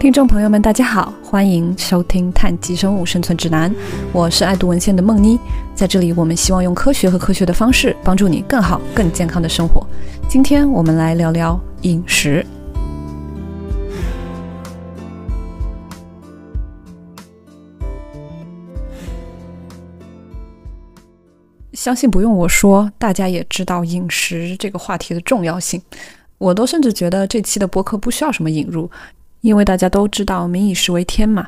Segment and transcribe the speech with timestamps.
[0.00, 3.68] 听众朋友们，大家好，欢迎收听《碳基生物生存指南》，
[4.12, 5.36] 我是爱读文献的梦妮。
[5.74, 9.84] 在这里，我们希望用科学和科学的方式，帮助你更好、更健康的生活。
[10.28, 12.46] 今天我们来聊聊饮食。
[21.72, 25.82] 相信不用我说，大家也知道饮食这个话题的重要性。
[26.38, 28.88] 我都甚至觉得这期的播客不需要什么引入。
[29.40, 31.46] 因为大家都知道“民以食为天”嘛，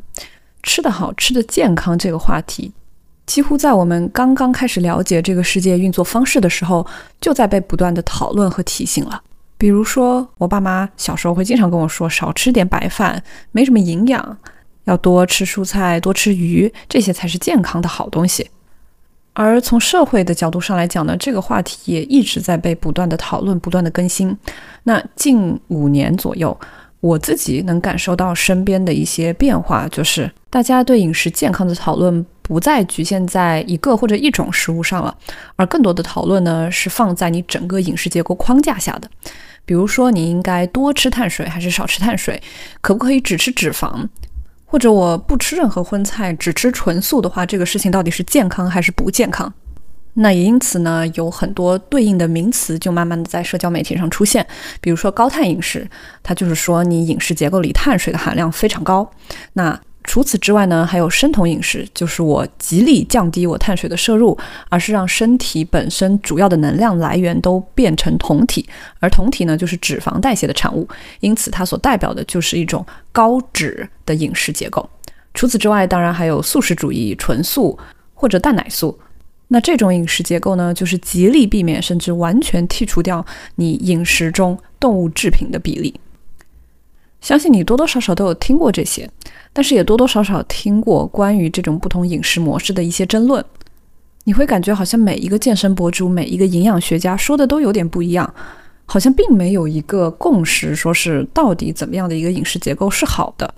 [0.63, 2.73] 吃得好、吃得健康这个话题，
[3.27, 6.87] 几乎在我们刚刚开始了解这个世界运作方式的时候，
[7.21, 9.21] 就在被不断的讨论和提醒了。
[9.59, 13.23] 比如说，我爸妈小时候会经常跟我说，少吃点白饭，
[13.53, 14.39] 没什么营养，
[14.85, 18.49] 要多吃蔬菜、多吃鱼，这些才是健康的好东西。
[19.33, 24.37] 而从社会的角度上来讲呢，这个话题也一直在被不断的讨论、不断的更新。
[24.85, 26.59] 那近五年左右。
[27.01, 35.17] 我自己能感受到身边的一些变化，就是大家对饮食健康的讨论不再局限在一个或者一种食物上了，
[35.57, 39.09] 而更多的讨论呢是放在你整个饮食结构框架下的。
[39.65, 42.43] 比如说，你应该多吃碳水还是少吃碳水？
[42.81, 44.07] 可不可以只吃脂肪？
[44.67, 49.53] 或者我不吃任何荤菜，只吃纯素的话，这个事情到底是健康还是不健康？
[50.15, 54.47] 那也因此呢，有很多对应的名词就慢慢的在社交媒体上出现，
[54.81, 55.89] 比如说高碳饮食，
[56.23, 59.09] 它就是说你饮食结构里碳水的含量非常高。
[59.53, 64.37] 那除此之外呢，还有生酮饮食，就是我极力降低我碳水的摄入，
[64.69, 70.89] 而是让身体本身主要的能量来源都变成酮体，而酮体呢就是脂肪代谢的产物，
[71.21, 74.89] 因此它所代表的就是一种高脂的饮食结构。
[75.35, 77.79] 除此之外，当然还有素食主义、纯素
[78.15, 78.99] 或者蛋奶素。
[79.53, 83.25] 那这种饮食结构呢，就是极力避免甚至完全剔除掉
[83.57, 85.93] 你饮食中动物制品的比例。
[87.21, 89.11] 相信你多多少少都有听过这些，
[89.53, 93.45] 但是也多多少少听过关于这种不同饮食模式的一些争论。
[94.23, 98.33] 你会感觉好像每一个健身博主、每一个营养学家说的都有点不一样，
[98.87, 103.53] 好像并没有一个共识，说是到底怎么样的一个饮食结构是好的。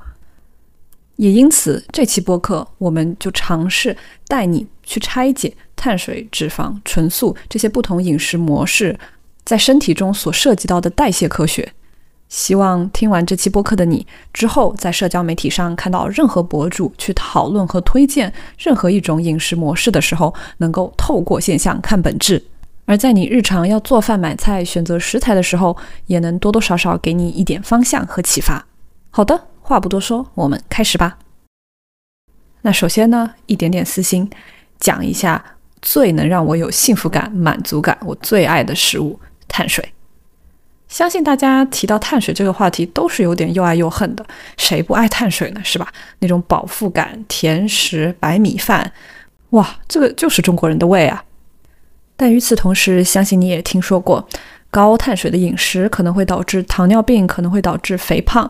[1.16, 3.96] 也因此，这期播客我们就尝试
[4.26, 5.54] 带你去拆解。
[5.74, 8.96] 碳水、脂肪、纯素这些不同饮食模式
[9.44, 11.72] 在身体中所涉及到的代谢科学，
[12.28, 22.38] 希望听完这期播客的你之后，在社交媒体上看到任何博主去讨论和推荐任何一种饮食模式的时候，能够透过现象看本质；
[22.84, 28.64] 而在你日常要做饭、买菜、选择食材的时候，也能多多少少给你一点方向和启发。
[29.10, 31.16] 好的，话不多说，我们开始吧。
[32.60, 34.28] 那首先呢，一点点私心，
[34.78, 35.42] 讲一下。
[35.80, 39.18] 最能让我有幸福感、满足感，我最爱的食物——
[39.48, 39.92] 碳水。
[40.86, 44.24] 相信大家提到碳水这个话题，都是有点又爱又恨的。
[44.56, 45.60] 谁不爱碳水呢？
[45.64, 45.92] 是吧？
[46.20, 48.92] 那种饱腹感、甜食、白米饭，
[49.50, 51.24] 哇，这个就是中国人的胃啊！
[52.14, 54.28] 但与此同时，相信你也听说过，
[54.70, 58.48] 高碳水的饮食可能会导致糖尿病，可能会导致肥胖。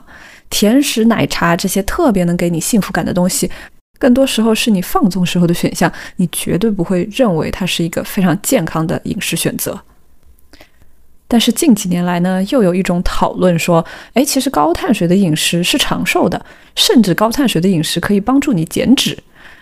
[0.52, 3.50] 甜食、奶茶这些特别能给你幸福感的东西。
[3.98, 9.80] 更多时候是你放纵时候的选项，你绝对不会认为它是一个非常健康的饮食选择。
[11.26, 16.44] 但是近几年来呢，又有一种讨论说，哎，其实高碳水的饮食是长寿的，
[16.76, 19.16] 甚至高碳水的饮食可以帮助你减脂。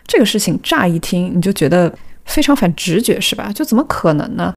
[0.07, 3.53] 这个事情乍一听你就觉得非常反直觉，是吧？
[3.55, 4.53] 就怎么可能呢？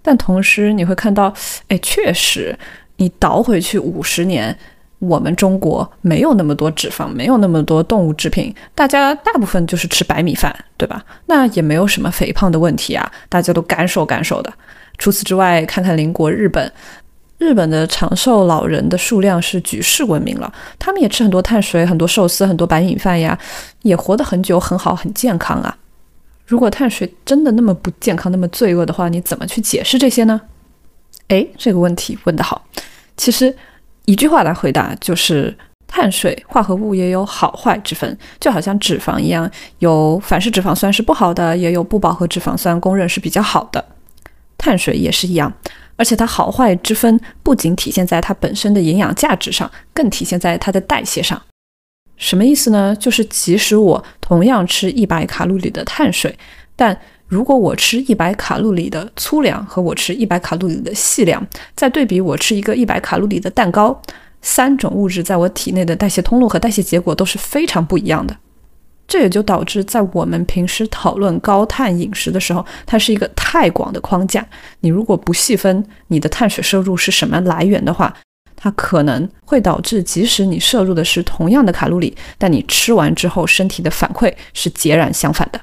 [0.00, 1.34] 但同时你会看到，
[1.68, 2.58] 哎，确实，
[2.96, 4.56] 你倒回去五十年。
[5.02, 11.04] 我们中国没有那么多脂肪，没有那么多动物制品，大家大部分就是吃白米饭，对吧？
[11.26, 14.52] 那也没有什么肥胖的问题啊，大家都干瘦干瘦的。
[14.98, 16.72] 除此之外，看看邻国日本，
[17.38, 23.36] 日本的长寿老人的数量是举世闻名了，他们也吃很多碳水、很多寿司、很多白米饭呀，
[23.82, 25.76] 也活得很久、很好、很健康啊。
[26.46, 30.40] 如果碳水真的那么不健康、那么罪恶的话，你怎么去解释这些呢？
[31.26, 32.64] 诶，这个问题问得好，
[33.16, 33.52] 其实。
[34.04, 35.56] 一句话来回答，就是
[35.86, 43.84] 碳水化合物也有好坏之分，就好像脂肪一样，有反式脂肪酸是不好的，也有不饱和脂肪酸公认是比较好的。
[44.58, 45.52] 碳水也是一样，
[45.96, 51.40] 而且它好坏之分不仅体现在它本身的营养价值上，更体现在它的代谢上。
[52.16, 52.94] 什么意思呢？
[52.94, 56.38] 就是即使我同样吃一百卡路里的碳水，
[56.76, 56.96] 但
[57.32, 61.42] 如果我吃一百卡路里的粗粮和我吃一百卡路里的细粮，
[61.74, 63.98] 再对比我吃一个一百卡路里的蛋糕，
[64.42, 68.36] 三种物质在我体内的代谢通路和代谢结果都是非常不一样的。
[69.08, 74.46] 这也就导致在我们平时讨论高碳饮食的时候，它是一个太广的框架。
[74.80, 78.14] 你如果不细分你的碳水摄入是什么来源的话，
[78.54, 85.58] 它可能会导致即使你摄入的是同样的卡路里，但你吃完之后身体的反馈是截然相反的。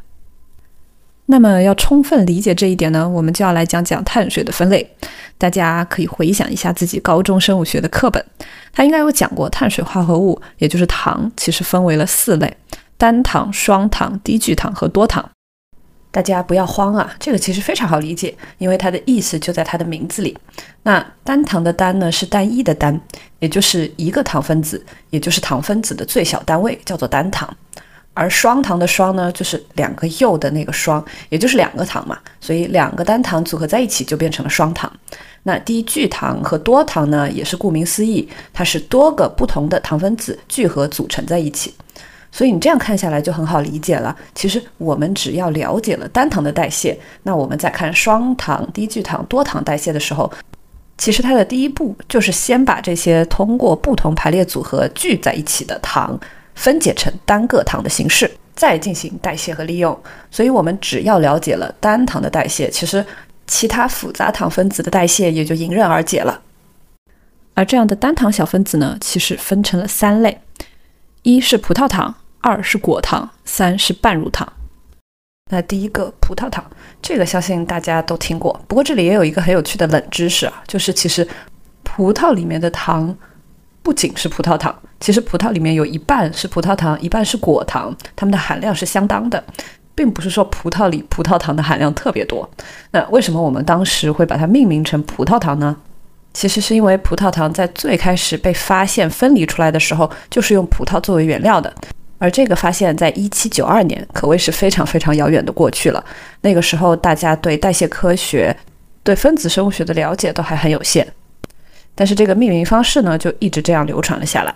[1.31, 4.90] 那么要充分理解这一点呢，我们就要来讲讲碳水的分类。
[5.38, 8.26] 大家可以回想一下自己高中生物学的课本，
[8.74, 12.58] 它应该有讲过碳水化合物，也就是糖，其实分为了四类：
[12.98, 15.30] 单糖、双糖、低聚糖和多糖。
[16.10, 20.36] 大家不要慌啊，这个其实非常好理解，因为它的意思就在它的名字里。
[20.82, 23.00] 那单糖的单呢是单一的单，
[23.38, 27.56] 也就是一个糖分子，也就是糖分子的最小单位，叫做单糖。
[28.19, 34.92] 而双糖的双呢，就是两个右的那个双，也就是两个糖嘛，所以两个单糖组合在一起就变成了双糖。
[35.44, 41.74] 那低聚糖和多糖呢，也是顾名思义，它是多个不同的糖分子聚合组成在一起。
[42.30, 44.13] 所以你这样看下来就很好理解了。
[44.36, 50.30] 其实我们只要了解了单糖的代谢，那我们在看双糖、低聚糖、多糖代谢的时候，
[50.98, 56.19] 其实它的第一步就是先把这些通过不同排列组合聚在一起的糖
[56.60, 59.98] 分解成单个糖的形式，再进行代谢和利用。
[60.30, 63.04] 所以我们只要了解了单糖的代谢，其实
[63.48, 66.42] 其他复杂糖分子的代谢也就迎刃而解了。
[67.54, 70.42] 而这样的单糖小分子呢，其实分成了三类。
[71.24, 74.52] 一是葡萄糖，二是果糖，三是半乳糖。
[75.52, 76.70] 那第一个葡萄糖，
[77.02, 78.62] 这个相信大家都听过。
[78.68, 81.26] 不过这里也有一个很有趣的冷知识啊，就是其实
[81.84, 83.16] 葡萄里面的糖
[83.82, 89.44] 不仅是葡萄糖，其实葡萄里面有一半是葡萄糖，一半是果糖，它们的含量是相当的，
[89.96, 92.50] 并不是说葡萄里葡萄糖的含量特别多。
[92.92, 95.75] 那为什么我们当时会把它命名成葡萄糖呢？
[96.34, 101.74] 其实是因为葡萄糖在最开始被发现分离出来的时候，就是用葡萄作为原料的。
[102.19, 106.04] 而这个发现，在一七九二年，可谓是非常非常遥远的过去了。
[106.42, 108.56] 那个时候，大家对代谢科学、
[109.04, 111.07] 对分子生物学的了解都还很有限。
[111.96, 114.54] 但是这个命名方式呢，就一直这样流传了下来。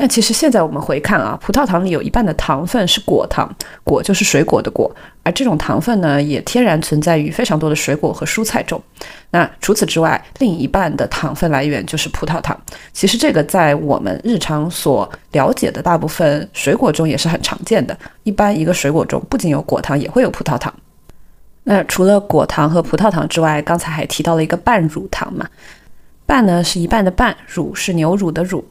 [0.00, 3.54] 但其实现在我们回看啊，葡萄糖里有一半的糖分是果糖，
[3.84, 4.90] 果就是水果的果，
[5.22, 8.82] 而这种糖分呢，也天然存在于非常多的水果和蔬菜中。
[9.30, 12.58] 那除此之外，另一半的糖分来源就是葡萄糖。
[12.94, 17.94] 其实这个在我们日常所了解的大部分水果中也是很常见的。
[18.22, 20.72] 一般一个水果中不仅有果糖，也会有葡萄糖。
[21.64, 25.46] 那除了果糖和葡萄糖之外，刚才还提到了一个半乳糖嘛？
[26.24, 28.64] 半呢是一半的半，乳是牛乳的乳。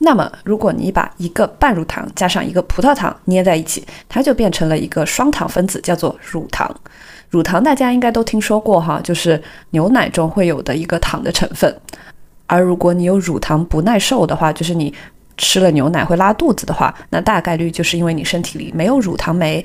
[0.00, 6.72] 那么，如果你把一个半乳糖加上一个葡萄糖捏在一起，它就变成了一个双糖分子，叫做乳糖。
[7.30, 11.76] 乳糖大家应该都听说过哈，就是牛奶中会有的一个糖的成分。
[12.46, 14.94] 而如果你有乳糖不耐受的话，就是你
[15.36, 19.62] 吃了牛奶会拉肚子的话，那大概率就是因为你身体里没有乳糖酶，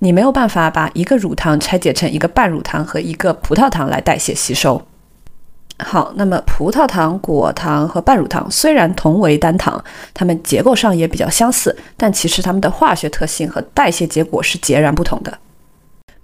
[0.00, 4.82] 你没有办法把一个乳糖拆解成一个半乳糖和一个葡萄糖来代谢吸收。
[5.80, 9.82] 好，那么葡萄糖、果糖和半乳糖虽然同为单糖，
[10.12, 15.38] 它们结构上也比较相似，但其实它们的化学特性和代谢结果是截然不同的。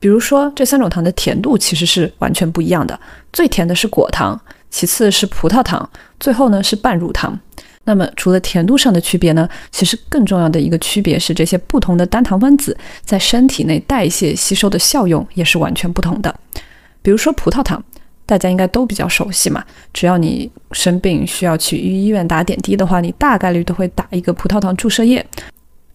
[0.01, 2.99] 比如说，这三种糖的甜度其实是完全不一样的。
[3.33, 4.39] 最甜的是果糖，
[4.71, 7.39] 其次是葡萄糖，最后呢是半乳糖。
[7.85, 16.35] 那么除了甜度上的区别呢，其实更重要的一个区别是，这些不同的单糖分子在身体内代谢吸收的效用也是完全不同的。
[17.01, 17.81] 比如说葡萄糖。
[18.27, 19.63] 大家应该都比较熟悉嘛。
[19.93, 25.25] 只要你生病需要去医院打点滴的话，你大概率都会打一个葡萄糖注射液。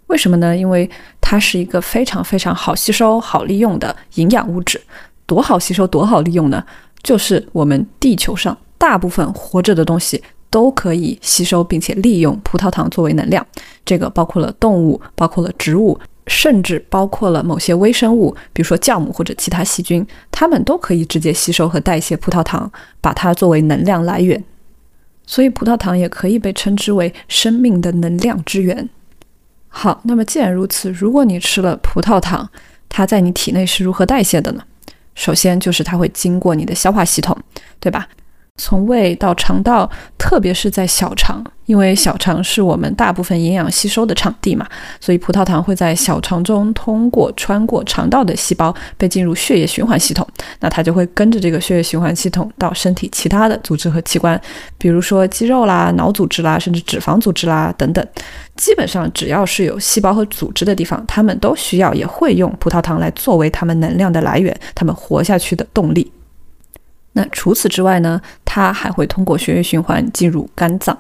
[0.07, 0.57] 为什么呢？
[0.57, 0.89] 因为
[1.21, 4.81] 它是一个非常非常好吸收、好利用的营养物质。
[5.25, 6.63] 多好吸收、多好利用呢？
[7.03, 13.45] 就是我们地球上大部分活着的东西都可以吸收并且利用葡萄糖作为能量。
[13.85, 15.99] 这个包括了动物，包括了植物。
[16.29, 22.71] 甚至包括了某些微生物，比如说酵母或者其他细菌，它们都可以直接吸收和代谢葡萄糖，
[23.01, 24.41] 把它作为能量来源。
[25.25, 28.87] 所以葡萄糖也可以被称之为生命的能量之源。
[29.67, 32.47] 好，那么既然如此，如果你吃了葡萄糖，
[32.87, 34.63] 它在你体内是如何代谢的呢？
[35.15, 37.35] 首先就是它会经过你的消化系统，
[37.79, 38.07] 对吧？
[38.59, 41.43] 从胃到肠道，特别是在小肠。
[41.65, 44.67] 因为小肠是我们大部分营养吸收的场地嘛，
[44.99, 50.27] 所以葡萄糖会在小肠中通过穿过肠道的细胞被进入血液循环系统，
[50.61, 54.39] 那它就会跟着这个血液循环系统到身体其他的组织和器官，
[54.79, 58.03] 比如说肌肉啦、脑组织啦，甚至脂肪组织啦等等。
[58.55, 66.11] 基本上只要是有细胞和组织的地方，它们都需要也会用葡萄糖来作为它们能量的来源，它们活下去的动力。
[67.13, 70.97] 那除此之外呢，它还会通过血液循环进入肝脏。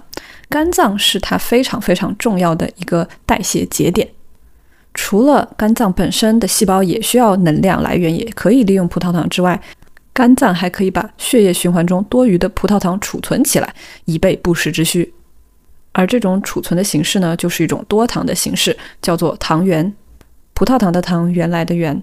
[0.47, 4.07] 肝脏是它非常非常重要的一个代谢节点。
[4.93, 9.59] 除了肝脏本身的细胞也需要能量来源，也可以利用葡萄糖之外，
[10.13, 13.73] 肝脏还可以把血液循环中多余的葡萄糖储存起来，
[14.05, 15.11] 以备不时之需。
[15.91, 19.91] 而这种储存的形式呢，就是一种多糖的形式，叫做糖原。
[20.53, 21.99] 葡萄糖的糖，原来的原。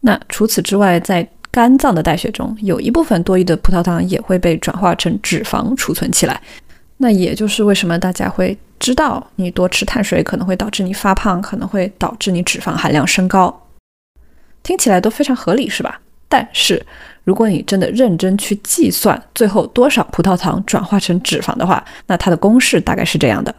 [0.00, 6.40] 那除此之外，在肝脏的代谢中，有一部分多余的葡萄糖也会被转化成脂肪储存起来。
[6.96, 13.68] 那也就是为什么大家会知道，你多吃碳水可能会导致你发胖，可能会导致你脂肪含量升高。
[14.64, 16.00] 听起来都非常合理，是吧？
[16.28, 16.84] 但是
[17.22, 23.54] 如果你真的认真去计算，最后多少葡萄糖转化成脂肪的话，那它的公式大概是这样的。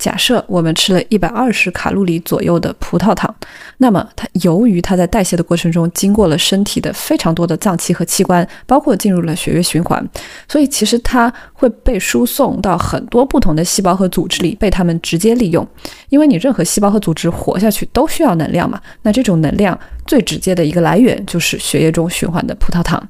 [0.00, 3.32] 假设我们吃了一百二十卡路里左右的葡萄糖，
[3.76, 10.02] 那么它由于它在代谢的过程中经过了身体的非常多的脏器和器官，包括进入了血液循环，
[10.48, 15.66] 所以其实它会被输送到很多不同的细胞和组织里，被它们直接利用。
[16.08, 23.06] 因为你任何细胞和组织活下去都需要能量嘛，那这种能量最直接的一个来源就是血液中循环的葡萄糖。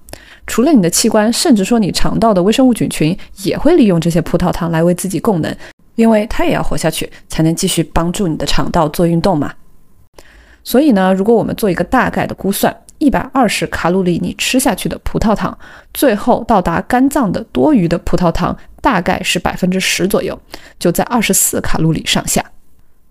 [0.49, 5.57] 除了你的器官，甚至说你肠道的微生物菌群也会利用这些葡萄糖来为自己供能。
[5.95, 9.53] 因为它也要活下去，才能继续帮助你的肠道做运动嘛。
[10.63, 15.57] 所以呢，如果我们做一个大概的估算，一百二十卡路里你吃下去的葡萄糖，
[15.95, 20.39] 最后到达肝脏的多余的葡萄糖大概是百分之十左右，
[20.79, 22.45] 就在二十四卡路里上下。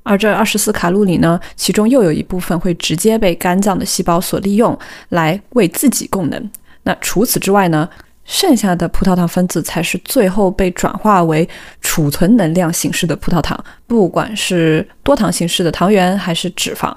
[0.03, 4.77] 而这二十四卡路里呢，其中又有一部分会直接被肝脏的细胞所利用，
[5.09, 6.50] 来为自己供能。
[6.83, 7.89] 那除此之外呢？
[8.29, 11.50] 剩下的葡萄糖分子才是最后被转化为
[11.81, 16.95] 储存能量形式的葡萄糖，不管是多糖形式的糖原还是脂肪。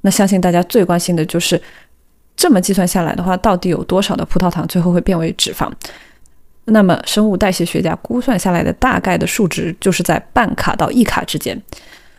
[0.00, 1.60] 那相信大家最关心的就是，
[2.34, 5.70] 这么计算下来的话，到底有多少的葡萄糖最后会变为脂肪？
[6.64, 11.60] 那么生物代谢学家估算下来的大概的数值就是在半卡到一卡之间。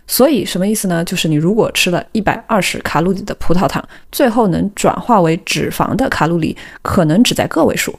[0.06, 1.04] 所以什么意思呢？
[1.04, 7.98] 就是你如果吃了一百二十卡路里的葡萄糖，最后能转化为脂肪的卡路里可能只在个位数。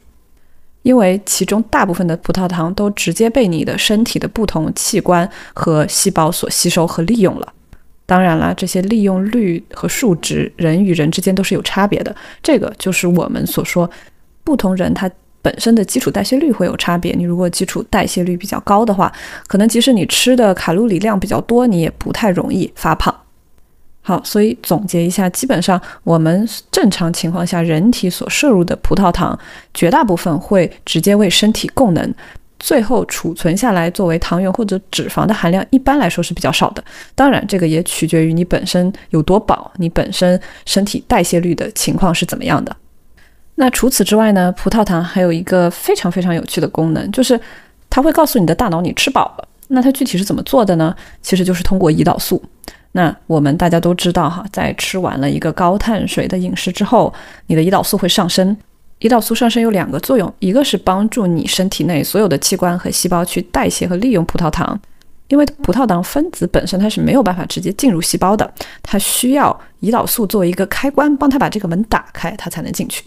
[0.83, 7.53] 因为其中大部分的葡萄糖都直接被你的身体的不同器官和细胞所吸收和利用了。
[8.05, 12.15] 当然了，这些利用率和数值，人与人之间都是有差别的。
[12.43, 13.89] 这个就是我们所说，
[14.45, 15.11] 不同人他
[15.41, 17.15] 本身的基础代谢率会有差别。
[17.15, 19.11] 你如果基础代谢率比较高的话，
[19.47, 23.15] 可能即使你吃的卡路里量比较多，你也不太容易发胖。
[24.05, 29.39] 好，所以总结一下，基本上我们正常情况下，人体所摄入的葡萄糖，
[29.73, 32.15] 绝大部分会直接为身体供能，
[32.59, 36.83] 最后储存下来作为糖原或者脂肪的含量，一般来说是比较少的。
[37.15, 42.77] 当然，这个也取决于你本身有多饱，你本身身体代谢率的情况是怎么样的。
[43.55, 47.39] 那除此之外呢，葡萄糖还有一个非常非常有趣的功能，就是
[47.89, 49.49] 它会告诉你的大脑你吃饱了。
[49.69, 50.93] 那它具体是怎么做的呢？
[51.23, 52.43] 其实就是通过胰岛素。
[52.93, 57.13] 那我们大家都知道哈，在吃完了一个高碳水的饮食之后，
[57.47, 58.57] 你的胰岛素会上升。
[59.01, 64.79] 胰岛素上升有两个作用，一个是帮助你身体内所有的器官和细胞去代谢和利用葡萄糖，
[65.29, 68.49] 因为葡萄糖分子本身它是没有办法直接进入细胞的，
[68.83, 73.03] 它需要胰岛素作为一个开关，帮它把这个门打开，它才能进去。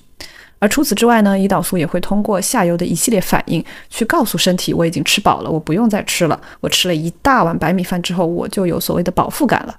[0.65, 6.41] 而除此之外呢，胰岛素也会通过下游的一系列反应去告诉身体，我已经吃饱了，我不用再吃了。
[6.59, 9.77] 我吃了一大碗白米饭之后，我就有所谓的饱腹感了。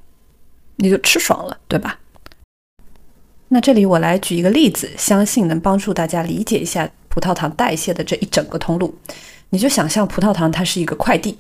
[0.76, 1.99] 你就吃爽了，对吧？
[3.49, 8.97] 那这里我来举一个例子，相信能帮助大家理解一下葡萄糖代谢的这一整个通路。
[9.50, 11.37] 你就想象葡萄糖它是一个快递，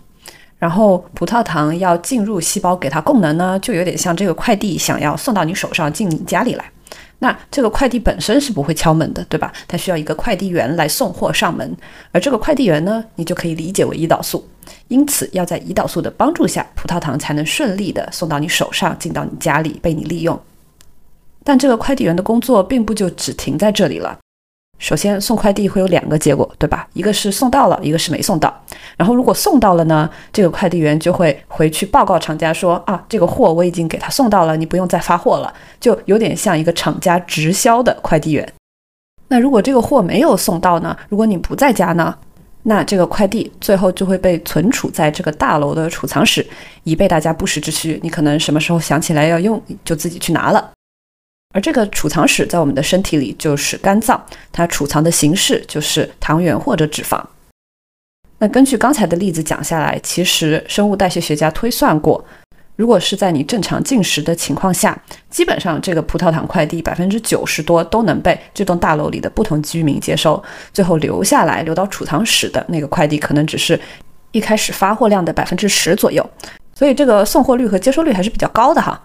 [0.58, 6.64] 然后葡萄糖要进入细胞给它供能呢，就有点像这个快递想要送到你手上进你家里来。
[7.18, 9.52] 那这个快递本身是不会敲门的，对吧？
[9.66, 11.74] 它需要一个快递员来送货上门，
[12.12, 14.46] 而这个快递员呢，你就可以理解为胰岛素。
[14.88, 20.38] 因此，要在胰岛素的帮助下，葡萄糖才能顺利的送到你手上，进到你家里被你利用。
[21.42, 24.18] 但这个快递员的工作并不就只停在这里了。
[24.78, 26.86] 首先，送快递会有两个结果，对吧？
[26.92, 28.54] 一个是送到了，一个是没送到。
[28.96, 38.52] 然后，如果送到了呢，这个快递员就会回去报告厂家说啊，这个货我已经给他送到了，你不用再发货了，就有点像一个厂家直销的快递员。
[39.28, 40.96] 那如果这个货没有送到呢？
[41.08, 42.14] 如果你不在家呢？
[42.68, 46.44] 那这个快递最后就会被存储在这个大楼的储藏室，
[46.82, 47.98] 以备大家不时之需。
[48.02, 50.72] 你可能什么时候想起来要用，就自己去拿了。
[51.56, 54.22] 而这个储藏室在我们的身体里就是肝脏，
[54.52, 57.18] 它储藏的形式就是糖原或者脂肪。
[58.38, 62.22] 那根据刚才的例子讲下来，其实生物代谢学家推算过。
[62.76, 70.44] 如果是在你正常进食的情况下，基本上这个葡萄糖快递百分之九十多都能被这栋大楼里的不同居民接收，
[70.74, 73.80] 最后留下来留到储藏室的那个快递可能只是
[74.32, 76.22] 一开始发货量的百分之十左右，
[76.74, 79.00] 所以这个送货率和接收率还是比较高的哈。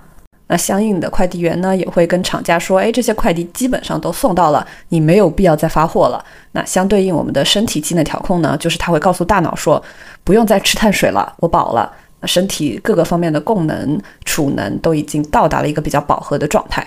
[0.52, 6.22] 那相应的快递员呢，也会跟厂家说，哎，这些快递基本上都送到了，你没有必要再发货了。
[6.52, 9.82] 那相对应我们的身体机能调控呢，就是它会告诉大脑说，
[10.26, 11.90] 不用再吃碳水了，我饱了。
[12.26, 16.86] 身体各个方面的供能、储能都已经到达了一个比较饱和的状态。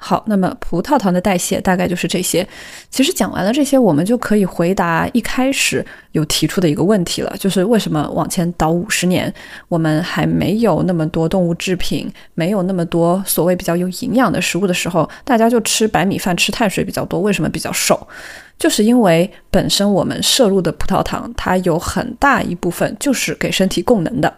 [0.00, 2.46] 好，那么葡萄糖的代谢大概就是这些。
[2.88, 9.32] 其实讲完了这些，我们就可以回答一开始有提出的一个问题了，就是为什么往前倒五十年，
[9.66, 18.06] 我们还没有那么多动物制品，没有那么多所谓比较有营养的食物的时候，大家就吃白米饭、吃碳水比较多，为什么比较瘦？
[18.56, 24.32] 就是因为本身我们摄入的葡萄糖，它有很大一部分就是给身体供能的。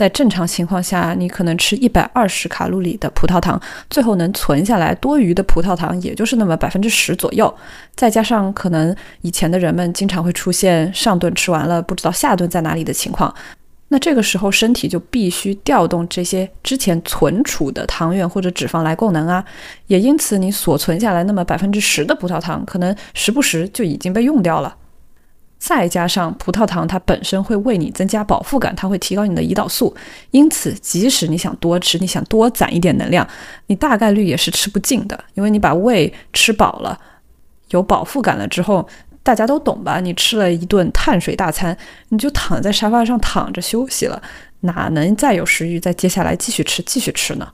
[0.00, 7.54] 在正常情况下，你可能吃一百二十卡路里的葡萄糖，最后能存下来多余的葡萄糖，也就是那么百分之十左右。
[7.94, 13.34] 再加上可能以前的人们经常会出现上顿吃完了不知道下顿在哪里的情况，
[13.88, 19.44] 那这个时候身体就必须调动这些之前存储的糖原或者脂肪来供能啊。
[19.88, 24.74] 也因此，你所存下来那么百分之十的葡萄糖，可能时不时就已经被用掉了。
[25.60, 29.94] 再加上葡萄糖，它本身会为你增加饱腹感，它会提高你的胰岛素，
[30.30, 33.28] 因此即使你想多吃，你想多攒一点能量，
[33.66, 36.98] 你大概率也是吃不尽的，因为你把胃吃饱了，
[37.68, 38.88] 有饱腹感了之后，
[39.22, 40.00] 大家都懂吧？
[40.00, 41.76] 你吃了一顿碳水大餐，
[42.08, 44.20] 你就躺在沙发上躺着休息了，
[44.60, 47.46] 哪能再有食欲再接下来继续吃继续吃呢？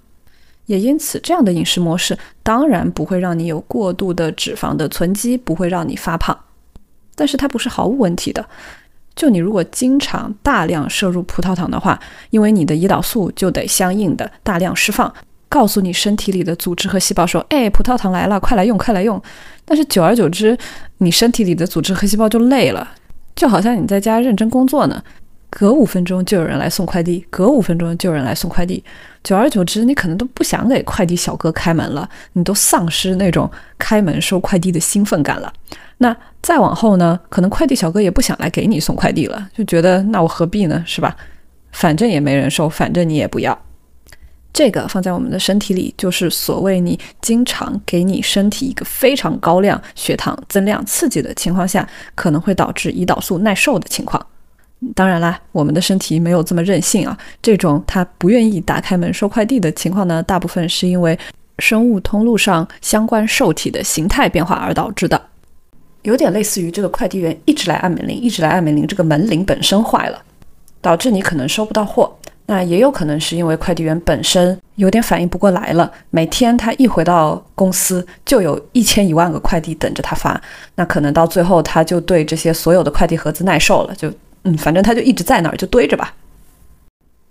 [0.66, 6.38] 也因此，这样的饮食模式当然不会让你有过度的脂肪的存积，不会让你发胖。
[7.16, 8.46] 但是它不是毫无问题的，
[9.16, 11.99] 就你如果经常大量摄入葡萄糖的话，
[12.30, 15.12] 因为你的胰岛素就得相应的大量释放，
[15.49, 19.20] 告诉你身体里的组织和细胞说：“哎，葡萄糖来了，快来用，快来用。”
[19.64, 20.56] 但是久而久之，
[20.99, 22.88] 你身体里的组织和细胞就累了，
[23.35, 25.02] 就好像你在家认真工作呢，
[25.58, 28.84] 隔五分钟就有人来送快递，隔五分钟就有人来送快递，
[29.25, 35.50] 久而久之，你可能都不想给快递小哥开门了，你都丧失那种开门收快递的兴奋感了。
[35.97, 37.19] 那再往后呢？
[37.30, 40.84] 可能快递小哥也不想来给你送快递了，就觉得那我何必呢？
[40.86, 41.16] 是吧？
[41.73, 43.58] 反正也没人收，反正你也不要。
[44.52, 54.21] 这个放在我们的身体里，就是所谓你经常给你身体一个非常高量血糖增量刺激的情况下，可能会导致胰岛素耐受的情况。
[54.95, 57.17] 当然啦，我们的身体没有这么任性啊。
[57.41, 61.19] 这种他不愿意打开门收快递的情况呢，大部分是因为
[61.58, 65.21] 生物通路上相关受体的形态变化而导致的。
[66.02, 70.23] 有点类似于这个快递员一直来按门铃，一直来按门铃，这个门铃本身坏了，
[70.80, 72.15] 导致你可能收不到货。
[72.49, 80.41] 那也有可能是因为快递员本身有点反应不过来了，每天他一回到公司就有一千一万个快递等着他发，
[80.76, 84.12] 那可能到最后他就对这些所有的快递盒子耐受了，就
[84.47, 86.15] 嗯，反正它就一直在那儿就堆着吧。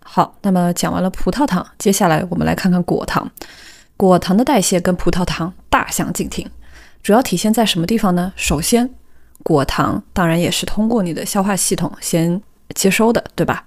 [0.04, 3.30] 好，那么讲完了葡萄糖，接下来我们来看看果糖。
[3.95, 6.45] 果糖的代谢跟葡萄糖大相径庭。
[7.01, 8.34] 主要体现在什么地方呢？
[8.36, 8.89] 首先，
[9.43, 12.41] 果糖当然也是通过你的消化系统先
[12.73, 13.63] 接收的，对吧？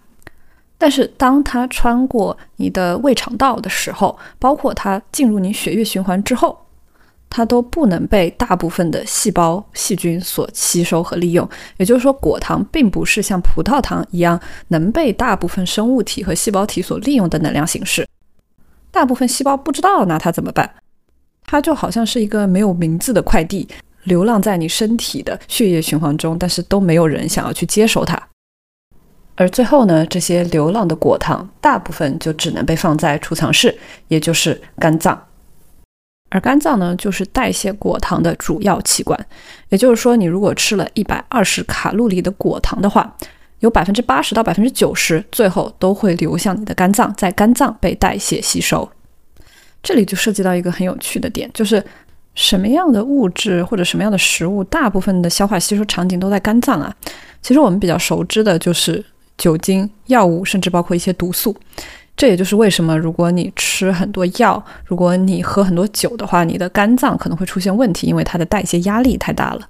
[0.77, 6.67] 但是当它穿过你的胃肠道的时候，包括它进入你血液循环之后，
[7.31, 11.49] 它都不能被大部分的细胞细菌所吸收和利用。
[11.77, 18.07] 也就是说，果糖并不是像葡萄糖一样能被大部分生物体和细胞体所利用的能量形式。
[18.91, 20.71] 大部分细胞不知道，拿它怎么办？
[21.45, 23.69] 它就好像是一个没有名字的快递，
[24.05, 28.21] 流浪在你身体的血液循环中，但是都没有人想要去接收它。
[29.37, 35.23] 而最后呢，这些流浪的果糖大部分就只能被放在储藏室，也就是肝脏。
[36.31, 39.19] 而肝脏呢，就是代谢果糖的主要器官。
[39.71, 43.17] 也就是说，你如果吃了一百二十卡路里的果糖的话，
[43.61, 48.88] 有百分之八十到百分之九十最后都会流向你的肝脏，在肝脏被代谢吸收。
[49.83, 51.83] 这里就涉及到一个很有趣的点，就是
[52.35, 56.95] 什么样的物质或者什么样的食物，大部分的消化吸收场景都在肝脏啊。
[57.41, 59.05] 其实我们比较熟知的就是
[59.37, 61.57] 酒精、药物，甚至包括一些毒素。
[62.18, 69.61] 这也就是为什么，如果你吃很多药，如果你喝很多酒的话，你的肝脏可能会出现问题，因为它的代谢压力太大了。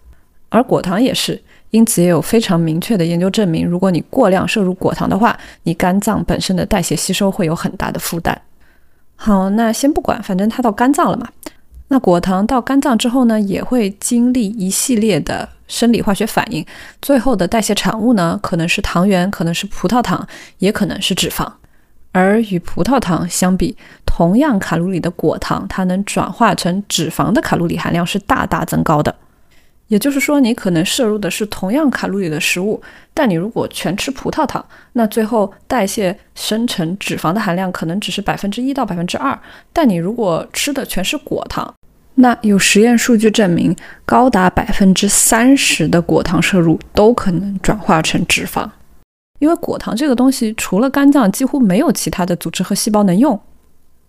[0.49, 1.39] 而果糖也是，
[1.73, 8.41] 因此也有非常明确的研究证明，如果你过量摄入果糖的话，你肝脏本身的代谢吸收会有很大的负担。
[9.17, 11.29] 好，那先不管，反正它到肝脏了嘛。
[11.89, 16.65] 那果糖到肝脏之后呢，也会经历一系列的生理化学反应，
[17.03, 20.27] 最后的代谢产物呢，可能是糖原，可能是葡萄糖，
[20.61, 21.47] 也可能是脂肪。
[22.13, 29.15] 而与葡萄糖相比，同样卡路里的果糖，它能转化成脂肪的卡路里含量是大大增高的。
[29.89, 32.83] 也就是说，你可能摄入的是同样卡路里的食物，
[33.15, 39.39] 但你如果全吃葡萄糖，那最后代谢生成脂肪的含量可能只是百分之一到百分之二。
[39.73, 41.73] 但你如果吃的全是果糖，
[42.17, 48.69] 那有实验数据证明，高达百分之三十的果糖摄入都可能转化成脂肪。
[49.39, 53.39] 因为果糖这个东西，除了肝脏，几乎没有其他的组织和细胞能用。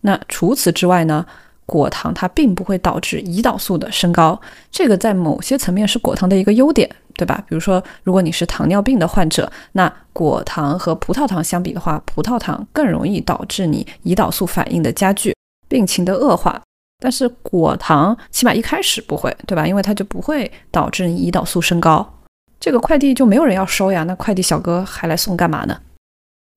[0.02, 1.26] 那除此之外呢？
[1.66, 7.44] 果糖它并不会导致胰岛素的升高，这个在某些层面是果糖的一个优点，对吧？
[7.48, 15.36] 比如说，如果你是糖尿病的患者，那果糖和葡萄糖相比的话，葡萄糖更容易导致你胰岛素反应的加剧，
[15.68, 16.60] 病情的恶化。
[16.98, 19.68] 但是果糖起码一开始不会，对吧？
[19.68, 22.19] 因为它就不会导致你胰岛素升高，
[22.60, 25.78] 这个快递就没有人要收呀，那快递小哥还来送干嘛呢？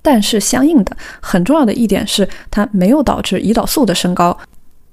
[0.03, 4.37] 但是相应的很重要的一点是，它没有导致胰岛素的升高。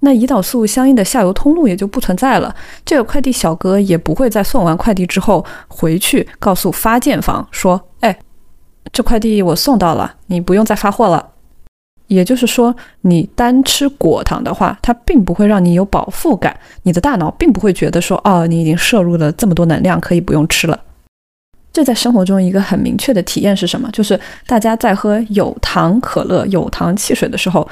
[0.01, 8.17] 那胰岛素相应的下游通路也就不存在了，这个快递小哥也不会在送完快递之后回去告诉发件方说：“哎，
[8.93, 11.31] 这快递我送到了，你不用再发货了。”
[12.07, 20.79] 也就是说，你单吃果糖的话，它并不会让你有饱腹感，你的大脑并不会觉得说：“哦，你已经摄入了这么多能量，可以不用吃了。”
[21.71, 23.89] 这在生活中一个很明确的体验是什么？
[23.91, 27.67] 就是大家在喝有糖可乐、有糖汽水的时候。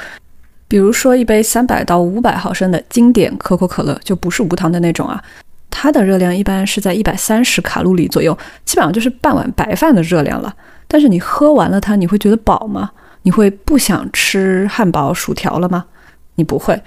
[0.69, 5.23] 比如说，一杯三百到五百毫升的经典可口可乐，就不是无糖的那种啊，
[5.69, 10.53] 它的热量一般是在一百三十卡路里左右，基本上就是半碗白饭的热量了。
[10.85, 12.91] 但是你喝完了它，你会觉得饱吗？
[13.21, 15.85] 你会不想吃汉堡、薯条了吗？
[16.35, 16.77] 你不会。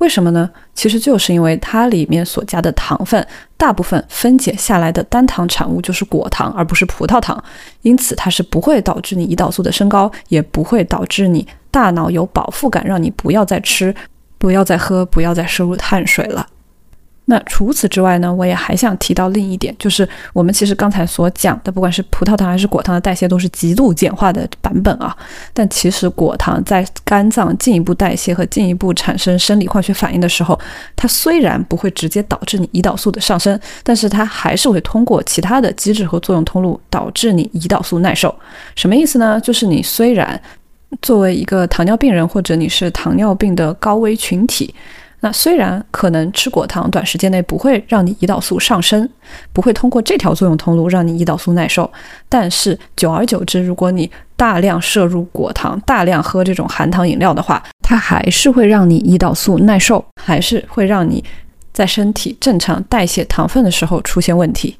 [0.00, 0.50] 为什么呢？
[0.74, 3.24] 其实就是因为它里面所加的糖分，
[3.58, 7.42] 大部分分解下来的单糖产物就是果糖，而不是葡萄糖，
[7.82, 13.94] 因此它是不会导致你胰岛素的升高，也不会导致你大脑有饱腹感，让你不要再吃、
[14.38, 16.46] 不要再喝、不要再摄入碳水了。
[17.30, 25.16] 那除此之外呢，我也还想提到另一点，就是我们其实刚才所讲的，不管是葡萄糖还是果糖的代谢都是极度简化的版本啊。
[25.54, 30.58] 但其实果糖在肝脏进一步代谢和进一步产生生理化学反应的时候，
[30.96, 38.34] 它虽然不会直接导致你胰岛素的上升，但是它还是会通过其他的机制和作用通路导致你胰岛素耐受。
[38.74, 39.40] 什么意思呢？
[39.40, 40.42] 就是你虽然
[41.00, 44.74] 作为一个糖尿病人，或者你是糖尿病的高危群体。
[45.22, 49.06] 那虽然可能吃果糖短时间内不会让你胰岛素上升，
[49.52, 51.90] 不会通过这条作用通路让你胰岛素耐受，
[52.26, 61.22] 但是久而久之，如果你大量摄入果糖、大量喝这种含糖饮料的话，它还是会让你胰岛素耐受，还是会让你
[61.72, 64.78] 在身体正常代谢糖分的时候出现问题。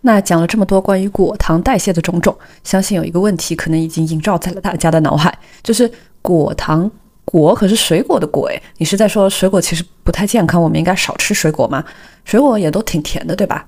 [0.00, 5.92] 那讲了这么多关于果糖代谢的种种，相信有一个问题可能已经萦绕在了大家的脑海，就是
[6.22, 6.90] 果糖。
[7.30, 11.84] 果可是水果的果诶，你是在说水果其实不太健康，我们应该少吃水果吗？
[12.24, 13.66] 水果也都挺甜的，对吧？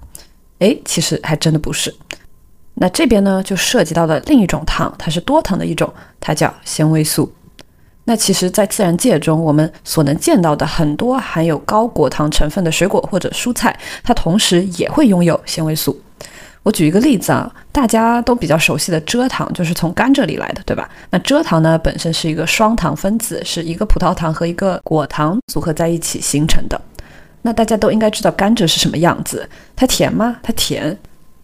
[0.58, 1.94] 诶，其实还真的不是。
[2.74, 7.30] 那这边呢，就涉及到了另一种糖，它是多糖的一种，它叫纤维素。
[8.04, 16.00] 那其实，在自然界中，我们所能见到的很多含有高果糖成分的水果或者蔬菜，它同时也会拥有纤维素。
[16.62, 20.88] 我举一个例子啊，大家都比较熟悉的蔗糖就是从甘蔗里来的，对吧？
[21.10, 26.80] 那蔗糖呢本身是一个双糖分子，是一个葡萄糖和一个果糖组合在一起形成的。
[27.42, 30.36] 那大家都应该知道甘蔗是什么样子，它甜吗？
[30.42, 30.94] 它甜，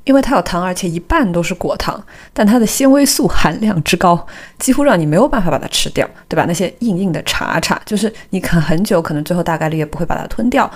[0.05, 1.99] 因为它有糖，而且一半都是果糖，
[2.35, 4.27] 但它的纤维素含量之高，
[4.59, 6.45] 几乎让你没有办法把它吃掉，对吧？
[6.47, 10.71] 那些硬硬的茬茬，就是你啃很久，可能最后大概率也不会把它吞掉。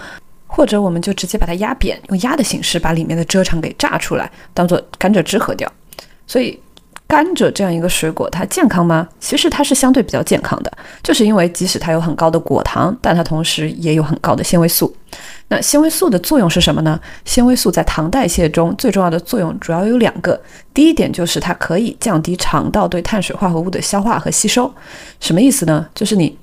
[0.53, 5.71] 或者我们就直接把它压扁，用压的形式把里面的蔗糖给榨出来，当做甘蔗汁喝掉。
[6.27, 6.59] 所以，
[7.07, 9.09] 甘蔗这样一个水果，它健康吗？
[9.21, 10.71] 其实它是相对比较健康的，
[11.03, 14.95] 就是因为即使它有很高的果糖，但它同时也有很高的纤维素。
[15.49, 17.01] 那纤维素的作用是什么呢？
[17.25, 20.41] 纤维素在糖代谢中最重要的作用主要有两个。
[20.75, 24.73] 第一点就是它可以降低肠道对碳水化合物的消化和吸收。
[25.21, 25.87] 什么意思呢？
[25.95, 26.37] 就是你。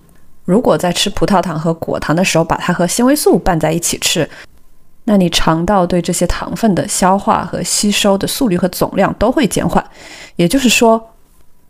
[0.47, 4.27] 如果在吃葡萄糖和果糖的时候，把它和纤维素拌在一起吃，
[5.03, 9.85] 那你肠道对这些糖分的消化和吸收的速率和总量都会减缓。
[10.37, 11.09] 也就是说，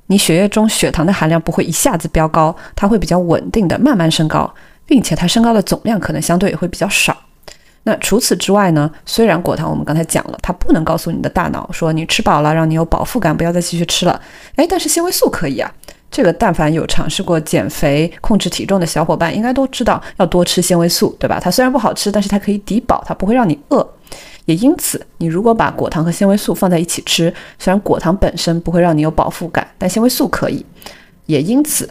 [0.05, 4.53] 你血液中血糖的含量不会一下子飙高，它会比较稳定的慢慢升高，
[4.85, 7.17] 并且它升高的总量可能相对也会比较少。
[7.81, 8.91] 那除此之外呢？
[9.07, 14.21] 虽然果糖我们刚才讲了，它不能告诉你的大脑说你吃饱了，让你有饱腹感，不要再继续吃了。
[14.57, 15.73] 诶，但是纤维素可以啊。
[16.09, 21.39] 这个但凡有尝试过减肥、控制体重的小伙伴，应该都知道要多吃纤维素，对吧？
[21.39, 23.87] 它虽然不好吃，但是它可以抵饱，它不会让你饿。
[24.45, 30.65] 也因此，你如果把果糖和纤维素放在一起吃，虽然果糖本身不会让你有饱腹感，但纤维素可以。
[31.25, 31.89] 也因此，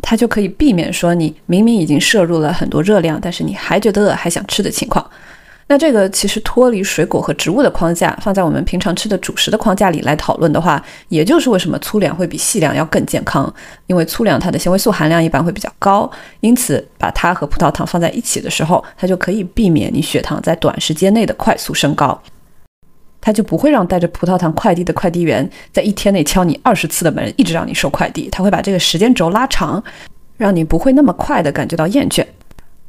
[0.00, 5.04] 它就可以避免说你明明已经摄入了很多热量，但是你还觉得饿，还想吃的情况。
[5.70, 13.52] 那这个其实脱离水果和植物的框架，放在我们平常吃的主食的框架里来讨论的话，也就是为什么粗粮会比细粮要更健康。
[13.86, 22.18] 因为粗粮它的纤维素含量一般会比较高，因此把它和葡萄糖放在一起的时候，它就可以避免你血糖在短时间内的快速升高。
[23.20, 28.30] 它就不会让带着葡萄糖快递的快递员在一天内敲你二十次的门，一直让你收快递。
[28.32, 29.84] 它会把这个时间轴拉长，
[30.38, 32.24] 让你不会那么快的感觉到厌倦。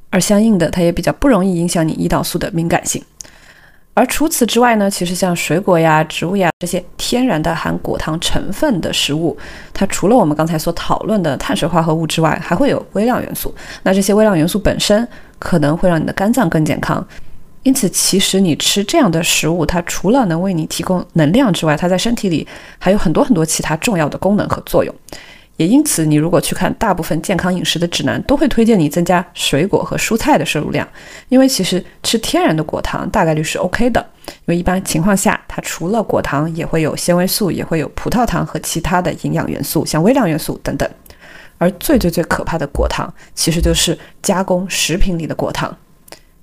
[0.09, 3.03] 而相应的，它也比较不容易影响你胰岛素的敏感性。
[3.93, 9.37] 而除此之外呢，其实像水果呀、植物呀这些天然的含果糖成分的食物，
[9.73, 13.53] 它除了我们刚才所讨论的碳水化合物之外，还会有微量元素。
[13.83, 15.05] 那这些微量元素本身
[15.37, 17.05] 可能会让你的肝脏更健康。
[17.63, 24.95] 因此，其实你吃这样的食物，它除了能为你提供能量之外，它在身体里还有很多很多其他重要的功能和作用。
[25.59, 30.87] 也因此，你如果去看大部分健康饮食的指南，都会推荐你增加水果和蔬菜的摄入量，
[31.27, 40.89] 因为其实吃天然的果糖大概率是 OK 的，因为一般情况下，它除了果糖，也会有纤维素，也会有葡萄糖和其他的营养元素，像微量元素等等。
[41.57, 45.77] 而最最最可怕的果糖，其实就是加工食品里的果糖。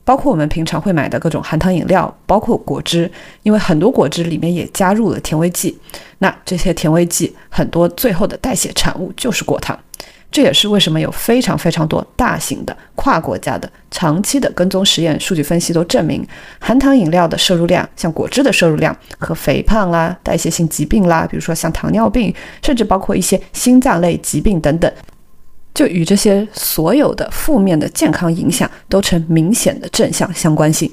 [0.07, 3.11] 包括我们平常会买的各种含糖饮料，包括果汁，
[3.43, 5.77] 因为很多果汁里面也加入了甜味剂。
[6.19, 9.77] 那这些甜味剂很多最后的代谢产物就是果糖。
[10.31, 16.25] 这也是为什么有非常非常多大型的跨国家的长期的跟踪实验数据分析都证明，
[16.61, 24.93] 含糖饮料的摄入量，像果汁的摄入量和肥胖啦、代谢性疾病啦，比如说像糖尿病，甚至包括一些心脏类疾病等等。
[25.77, 30.91] 就与这些所有的负面的健康影响都呈明显的正向相关性。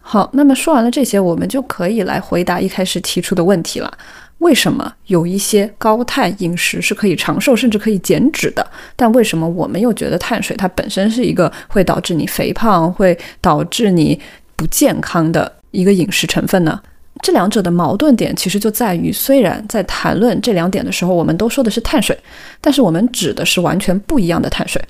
[0.00, 3.92] 好，那么说完了这些，我们就可以来回答一开始提出的问题了：
[4.38, 8.66] 为什么有一些高碳饮食是可以长寿，甚至可以减脂的？
[8.96, 14.18] 但为什么我们又觉得碳水它本身是一个会导致你肥胖、会导致你
[14.56, 16.80] 不健康的一个饮食成分呢？
[17.22, 22.18] 这两者的矛盾点其实就在于，虽然在谈论这两点的时候，我们都说的是碳水，
[22.60, 24.82] 但是我们指的是完全不一样的碳水。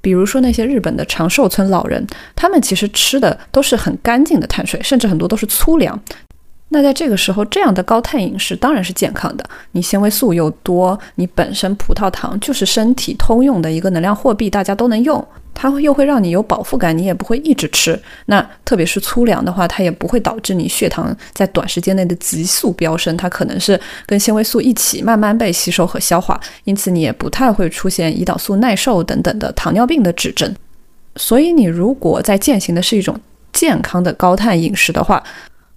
[0.00, 6.00] 比如说那些日本的长寿村老人，他们其实吃的都是很干净的碳水，甚至很多都是粗粮。
[6.68, 15.26] 那在这个时候，这样的高碳饮食当然是健康的，你纤维素又多，你本身葡萄糖就是身体通用的一个能量货币，大家都能用。
[15.58, 17.98] 它又会让你有饱腹感，你也不会一直吃。
[18.26, 30.54] 那特别是粗粮的话，它也不会导致你血糖在短时间内的急速飙升，它可能是跟纤维素一起慢慢被吸收和消化，因此你也不太会出现胰岛素耐受等等的糖尿病的指征。
[31.16, 33.18] 所以你如果在践行的是一种
[33.54, 35.24] 健康的高碳饮食的话，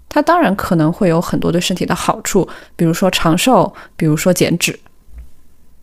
[0.09, 4.77] 它当然可能会有很多对身体的好处，比如说长寿，比如说减脂。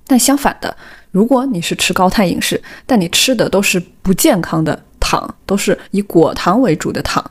[0.09, 0.77] 但相反的，
[1.11, 7.25] 如果你是吃高碳饮食，但你吃的都是不健康的糖，都是以果糖为主的糖，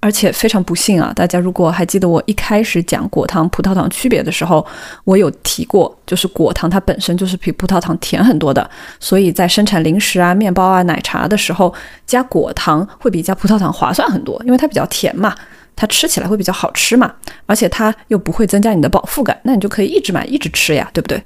[0.00, 1.12] 而且非常不幸啊！
[1.14, 4.66] 大家如果还记得我一开始讲果糖、葡萄糖区别的时候，
[5.04, 11.72] 我有提过，就是果糖它本身就是比葡萄糖甜很多的，所以在生产零食啊、面包啊、奶茶的时候，
[12.06, 15.34] 加果糖会比加葡萄糖划算很多，因为它比较甜嘛，
[15.76, 17.12] 它吃起来会比较好吃嘛，
[17.46, 21.22] 而且它又不会增加你的饱腹感，那你就可以一直买一直吃呀，对不对？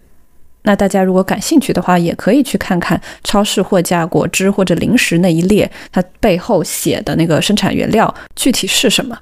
[0.66, 9.18] 那大家如果感兴趣的话，也可以去看看超市货架果汁或者零食那一列，它背后写的那个生产原料具体是什么。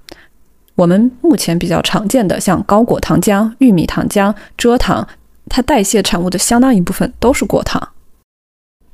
[0.77, 5.07] 我们目前比较常见的，像高果糖浆、玉米糖浆、蔗糖，
[5.49, 7.89] 它代谢产物的相当一部分都是果糖。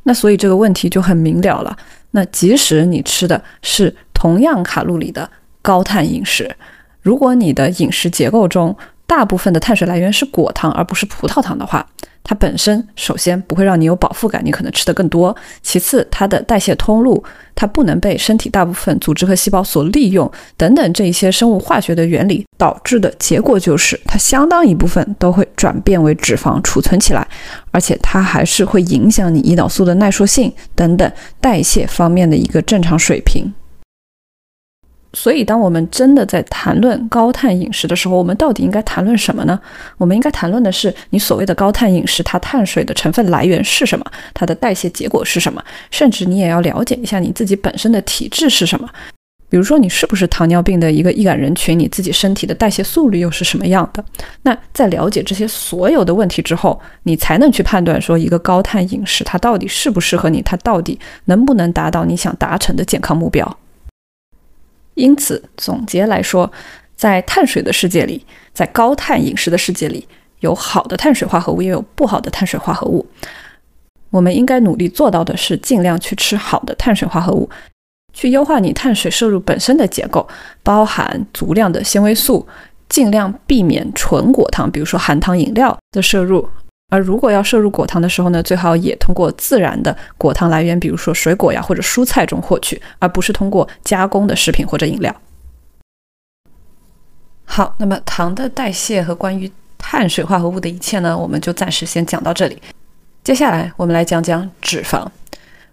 [0.04, 1.76] 那所以这个问题就很明了了。
[2.12, 5.30] 那即使你吃的是同样卡路里的
[5.60, 6.56] 高碳饮食，
[7.02, 8.74] 如果你的饮食结构中
[9.06, 11.86] 大部分的碳水来源是果糖而不是葡萄糖的话，
[12.28, 15.34] 它本身首先不会让你有饱腹感，你可能吃的更多。
[15.62, 27.26] 其次，它的代谢通路它不能被身体大部分组织和细胞所利用，等等这一些生物化学的原理导致的结果就是，它相当一部分都会转变为脂肪储存起来，
[27.70, 31.10] 而且它还是会影响你胰岛素的耐受性等等
[31.40, 33.50] 代谢方面的一个正常水平。
[35.14, 39.58] 所以，当我们真的在谈论高碳饮食的时候，我们到底应该谈论什么呢？
[39.96, 48.88] 我们应该谈论的是你所谓的高碳饮食，它碳水的成分来源是什么，它的代谢结果是什么，甚至你也要了解一下你自己本身的体质是什么。
[49.50, 51.78] 比如说，你是不是糖尿病的一个易感人群？
[51.78, 54.04] 你自己身体的代谢速率又是什么样的？
[54.42, 63.56] 那在了解这些所有的问题之后，你才能去判断说，一个高碳饮食它到底适不适合你，它到底能不能达到你想达成的健康目标。
[64.98, 66.50] 因此，总结来说，
[66.96, 70.06] 在碳水的世界里，在高碳饮食的世界里，
[70.40, 73.06] 有好的碳水化合物，也有不好的碳水化合物。
[74.10, 77.48] 我们应该努力做到的是，尽量去吃好的碳水化合物，
[78.12, 80.26] 去优化你碳水摄入本身的结构，
[80.64, 82.44] 包含足量的纤维素，
[82.88, 86.48] 尽量避免纯果糖，比如说含糖饮料的摄入。
[86.90, 95.14] 而如果要摄入果糖的时候呢，最好也通过自然的果糖来源，比如说水果呀或者蔬菜中获取，而不是通过加工的食品或者饮料。
[97.44, 102.60] 好，那么糖的代谢和关于碳水化合物的一切呢，我们就暂时先讲到这里。
[103.22, 105.06] 接下来我们来讲讲脂肪。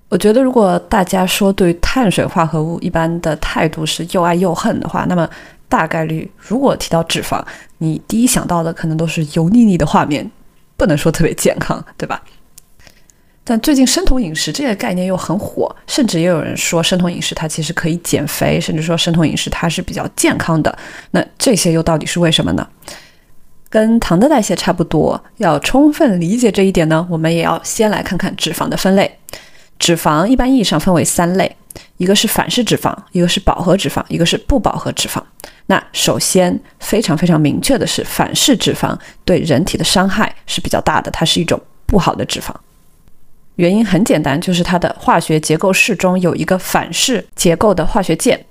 [0.09, 5.29] 我觉得如果大家说对碳水化合物一般的态度是又爱又恨的话，那么
[5.69, 7.41] 大概率如果提到脂肪，
[7.77, 10.29] 你第一想到的可能都是油腻腻的画面。
[10.77, 12.21] 不能说特别健康，对吧？
[13.47, 20.75] 但最近生酮饮食这个概念又很火，甚至也有人说生酮饮食它其实可以减肥，甚至说生酮饮食它是比较健康的。
[21.11, 22.67] 那这些又到底是为什么呢？
[23.69, 25.21] 跟糖的代谢差不多。
[25.37, 29.19] 要充分理解这一点呢，我们也要先来看看脂肪的分类。
[29.77, 31.55] 脂肪一般意义上分为三类，
[31.97, 35.21] 一个是反式脂肪，一个是饱和脂肪，一个是不饱和脂肪。
[35.67, 42.53] 那首先非常非常明确的是，反式脂肪对人体的伤害是比较大的，它是一种不好的脂肪。
[43.55, 48.45] 原因很简单，就是它的化学结构式中有一个反式结构的化学键。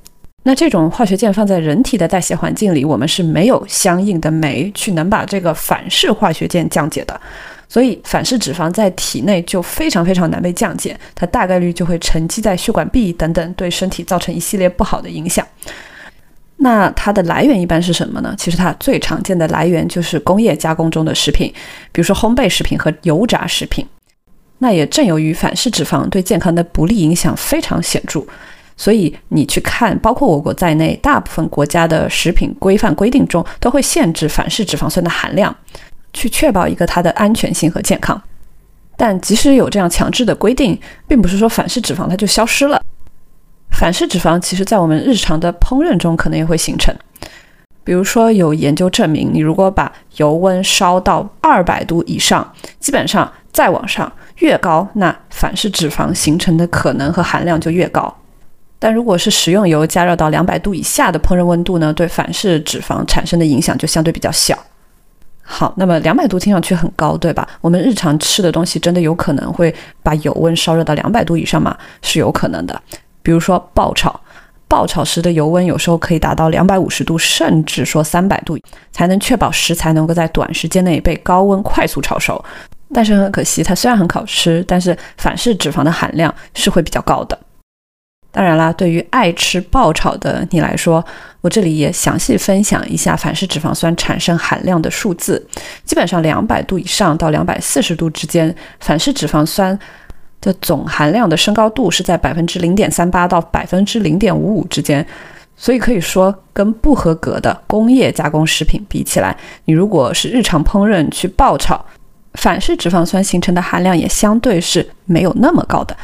[0.46, 7.18] 那这种化学键放在人体的代谢环境里，我们是没有相应的酶去能把这个反式化学键降解的，
[7.68, 15.46] 所以反式脂肪在体内就非常非常难被降解，它大概率就会沉积在血管壁等等，对身体造成一系列不好的影响。
[16.56, 18.34] 那它的来源一般是什么呢？
[18.38, 21.52] 其实它最常见的来源就是工业加工中的食品，
[21.90, 23.84] 比如说烘焙食品和油炸食品。
[24.58, 28.24] 那也正由于反式脂肪对健康的不利影响非常显著，
[28.76, 35.54] 所以你去看，包括我国在内，大部分国家的食品规范规定中都会限制反式脂肪酸的含量，
[36.14, 38.18] 去确保一个它的安全性和健康。
[38.96, 42.80] 但即使有这样强制的规定，并不是说反式脂肪它就消失了。
[43.72, 46.94] 反式脂肪其实，在我们日常的烹饪中可能也会形成。
[47.82, 58.16] 比如说，有研究证明，你如果把油温烧到二百度以上，基本上再往上越高，那反式脂肪形成的可能和含量就越高。
[58.78, 64.56] 但如果是食用油加热到两百度以下的烹饪温度呢，对反式脂肪产生的影响就相对比较小。
[65.46, 67.46] 好，那么两百度听上去很高，对吧？
[67.60, 71.76] 我们日常吃的东西真的有可能会把油温烧热到两百度以上吗？
[72.02, 72.82] 是有可能的。
[73.22, 74.18] 比如说爆炒，
[74.66, 78.58] 爆炒时的油温有时候可以达到两百五十度，甚至说三百度，
[78.90, 82.42] 才能确保食材能够在短时间内被高温快速炒熟。
[82.92, 87.38] 但是很可惜，它虽然很好吃，但是反式脂肪的含量是会比较高的。
[88.34, 91.02] 当然啦，对于爱吃爆炒的你来说，
[91.40, 95.42] 我这里也详细分享一下反式脂肪酸产生含量的数字。
[95.86, 99.78] 基本上两百度以上到两百四十度之间，反式脂肪酸。
[100.40, 105.02] 的总含量的升高度是在百分之零点三八到百分之零点五五之间，
[105.56, 111.82] 所以可以说跟不合格的工业加工食品比起来，你如果是日常烹饪去爆炒，
[112.34, 115.96] 反式脂肪酸形成的含量也相对是没有那么高的。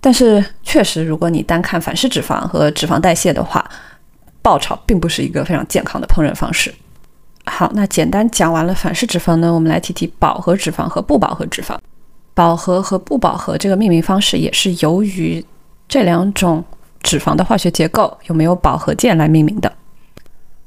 [0.00, 3.64] 但是确实，如果你单看反式脂肪和脂肪代谢的话，
[4.40, 6.72] 爆炒并不是一个非常健康的烹饪方式。
[7.46, 11.76] 好，那简单讲完了反式脂肪呢，我们来提提饱和脂肪和不饱和脂肪。
[12.34, 15.44] 饱和和不饱和这个命名方式也是由于
[15.88, 16.64] 这两种
[17.02, 19.72] 脂肪的化学结构有没有饱和键来命名的。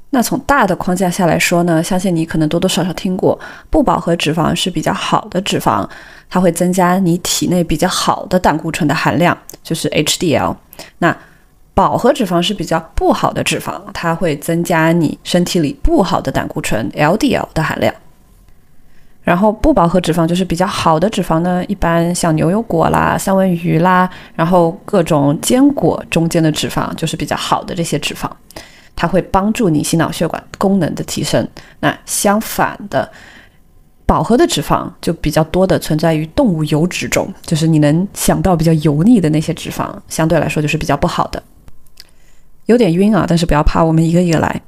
[0.10, 3.40] 那从大的框架下来说呢，相信你可能多多少少听过，
[3.70, 5.88] 不饱和脂肪是比较好的脂肪，
[6.32, 10.56] 它会增加你体内比较好的胆固醇的含量，就是 HDL。
[11.00, 11.16] 那
[11.74, 17.94] 饱和脂肪是比较不好的脂肪，它会增加你身体里不好的胆固醇 LDL 的含量。
[19.24, 28.28] 然后不饱和脂肪就是比较好的脂肪呢，一般像牛油果啦、三文鱼啦，然后各种坚果中间的脂肪就是比较好的这些脂肪，
[28.96, 31.48] 它会帮助你心脑血管功能的提升。
[31.82, 33.12] 那相反的，
[34.12, 41.42] 饱和的脂肪就比较多的存在于动物油脂中，就是你能想到比较油腻的那些脂肪，相对来说就是比较不好的。
[42.66, 44.62] 有点晕啊，但是不要怕，我们一个一个来。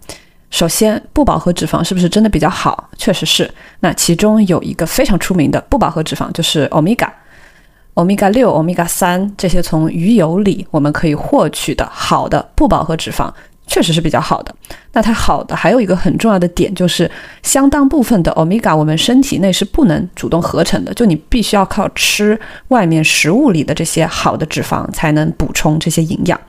[0.50, 2.89] 首先，不饱和脂肪是不是真的比较好？
[2.98, 3.54] 确实是。
[3.82, 7.14] 那其中有一个非常出名的不饱和脂肪，就是欧米伽、
[7.96, 13.30] 欧米伽六、欧米伽三这些从鱼油里我们可以获取的好的不饱和脂肪，
[13.66, 14.53] 确实是比较好的。
[14.91, 17.09] 那它好的还有一个很重要的点，就是
[17.41, 26.39] 相当部分的欧米伽我们身体内是不能主动合成的，就你必须要靠吃外面食物里的这些好的脂肪才能补充这些营养。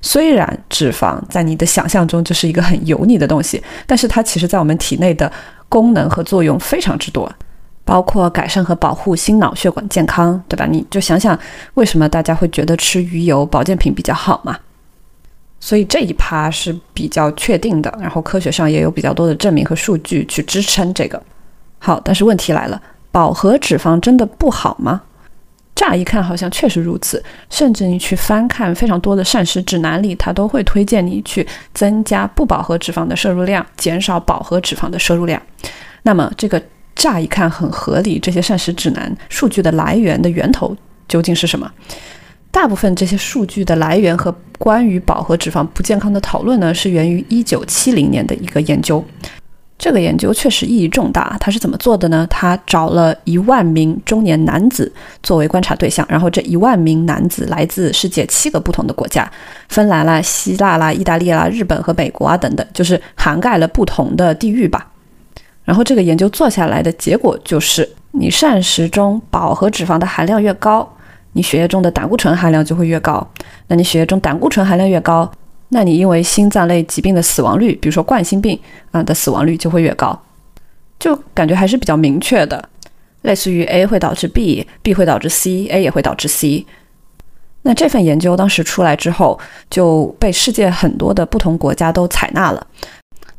[0.00, 5.30] 虽然脂肪在你的想象中就是一个很油腻的东西，但是它其实在我们体内的
[5.68, 7.30] 功能和作用非常之多，
[7.84, 10.66] 包括改善和保护心脑血管健康，对吧？
[10.66, 11.38] 你就想想，
[11.74, 14.56] 为什么大家会觉得吃鱼油保健品比较好嘛？
[15.60, 21.22] 所以这一趴是比较确定的，然后科学上也有比较多的证明和数据去支撑这个。
[21.78, 22.80] 好，但是问题来了，
[23.12, 25.02] 饱和脂肪真的不好吗？
[25.74, 35.40] 乍一看好像确实如此，甚至你去翻看非常多的膳食指南里，它都会推荐你去增加不饱和脂肪的摄入量，减少饱和脂肪的摄入量。
[36.02, 36.62] 那么这个
[36.94, 40.76] 乍一看很合理，这些膳食指南数据的来源的源头
[41.08, 41.70] 究竟是什么？
[42.50, 49.04] 大部分这些数据的来源和关于饱和脂肪不健康的讨论呢，是源于一九七零年的一个研究。
[49.78, 51.34] 这个研究确实意义重大。
[51.40, 52.26] 他是怎么做的呢？
[52.28, 54.92] 他找了一万名中年男子
[55.22, 59.30] 作为观察对象，然后这一万名男子来自世界七个不同的国家，
[59.70, 64.86] 芬兰啦、希腊啦、意大利啦、日本和美国啊等等，就是涵盖了不同的地域吧。
[65.64, 70.86] 然后这个研究做下来的结果就是，你膳食中饱和脂肪的含量越高，
[71.32, 73.26] 你血液中的胆固醇含量就会越高。
[73.68, 75.30] 那你血液中胆固醇含量越高。
[75.72, 78.58] 那你因为心脏类疾病的死亡率，比如说冠心病
[78.90, 80.20] 啊的死亡率就会越高，
[80.98, 82.68] 就感觉还是比较明确的，
[83.22, 86.66] 类似于 A 会导致 B，B 会导致 C，A 也会导致 C。
[87.62, 89.38] 那这份研究当时出来之后，
[89.70, 92.66] 就被世界很多的不同国家都采纳了。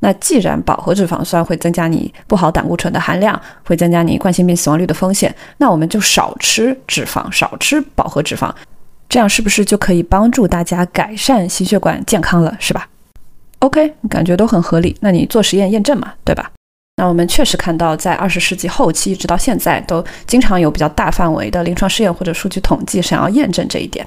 [0.03, 8.51] 那既然饱和脂肪酸会增加你不好胆固醇的含量，会增加你冠心病死亡率的风险，那我们就少吃脂肪，少吃饱和脂肪。
[9.07, 12.87] 这样是不是就可以帮助大家改善心血管健康了，是吧
[13.59, 14.97] ？OK，感觉都很合理。
[15.01, 16.49] 那你做实验验证嘛，对吧？
[16.97, 24.05] 那我们确实看到，在二十世纪后期一直到现在，都经常有比较大范围的临床试验或者数据统计想要验证这一点。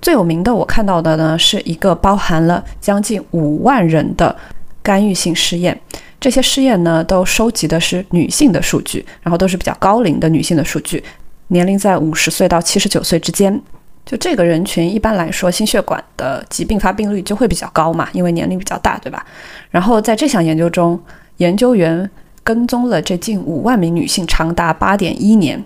[0.00, 4.34] 最有名的我看到的呢，是一个包含了将近五万人的
[4.88, 5.78] 干预性试验。
[6.18, 11.04] 这些试验呢，都收集的是女性的数据，然后都是比较高龄的女性的数据，
[11.48, 13.60] 年龄在五十岁到七十九岁之间。
[14.06, 19.22] 就这个人群，一般来说，心血管的疾病发病率就会比较高嘛，因为年龄比较大，对吧？
[19.70, 20.98] 然后在这项研究中，
[21.36, 22.10] 研究员
[22.42, 25.62] 跟踪了这近五万名女性长达八点一年，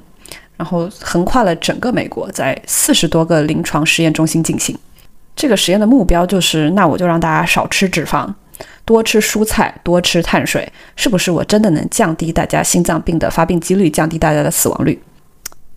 [0.57, 4.77] 然后横跨了整个美国，在四十多个临床实验中心进行。
[5.37, 8.29] 这个实验的目标就是，那我就让大家少吃脂肪，
[8.85, 15.01] 多吃蔬菜，多吃碳水，是不是我真的能降低大家心脏病的发病几率，降低大家的死亡率？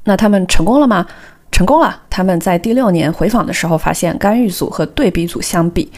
[0.03, 1.05] 那他们成功了吗？
[1.51, 2.01] 成功了！
[2.09, 5.89] 他们在第六年回访的时候发现，干预组和对比组相比，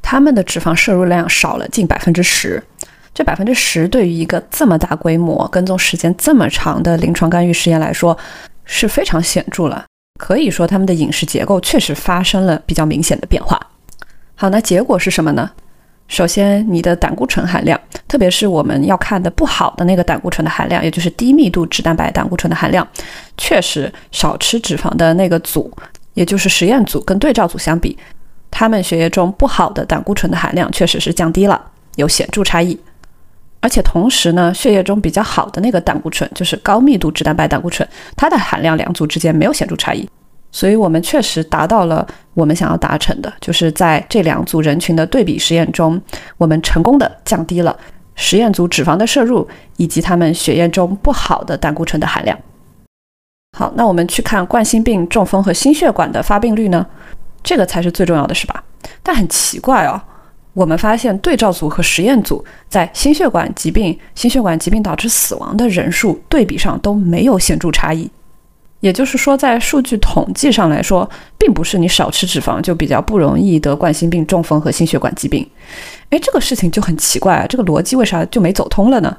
[0.00, 2.62] 他们的脂肪摄入量少了近百分之十。
[3.12, 8.16] 这百分之十对于一个这么大规模、跟踪时间这么长的临床干预实验来说，
[8.64, 9.84] 是非常显著了。
[10.20, 13.60] 可以说，他们的饮食结构确实发生了比较明显的变化。
[14.36, 15.50] 好，那结果是什么呢？
[16.12, 22.86] 首先，你的胆固醇含量，特别是我们要看的不好的那个胆固醇的含量，也就是低密度脂蛋白胆固醇的含量，
[23.38, 25.72] 确实少吃脂肪的那个组，
[26.12, 27.96] 也就是实验组跟对照组相比，
[28.50, 31.58] 他们血液中不好的胆固醇的含量确实是降低了，
[31.96, 32.78] 有显著差异。
[33.60, 37.88] 而且同时呢，血液中比较好的那个胆固醇，就是高密度脂蛋白胆固醇，
[38.18, 40.06] 它的含量两组之间没有显著差异。
[40.52, 46.00] 所以我们确实达到了我们想要达成的，就是在这两组人群的对比实验中，
[46.36, 47.76] 我们成功的降低了
[48.14, 49.48] 实验组脂肪的摄入
[49.78, 52.38] 以及他们血液中不好的胆固醇的含量。
[53.58, 56.86] 好，那我们去看冠心病、中风和心血管的发病率呢？
[57.42, 58.62] 这个才是最重要的，是吧？
[59.02, 60.00] 但很奇怪哦，
[60.52, 68.10] 我们发现对照组和实验组在心血管疾病、心血管疾病导致死亡的人数对比上都没有显著差异。
[68.82, 71.08] 也就是说，在数据统计上来说，
[71.38, 75.48] 并不是你少吃脂肪就比较不容易得冠心病、中风和心血管疾病。
[76.10, 79.16] 哎，这个事情就很奇怪啊，这个逻辑为啥就没走通了呢？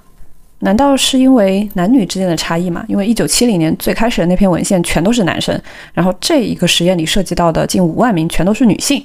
[0.59, 2.83] 难道是因为男女之间的差异吗？
[2.89, 5.57] 因为一九七零年最开始的那篇文献全都是男生，
[5.93, 9.01] 然后这一个实验里涉及到的近五万名全都是女性。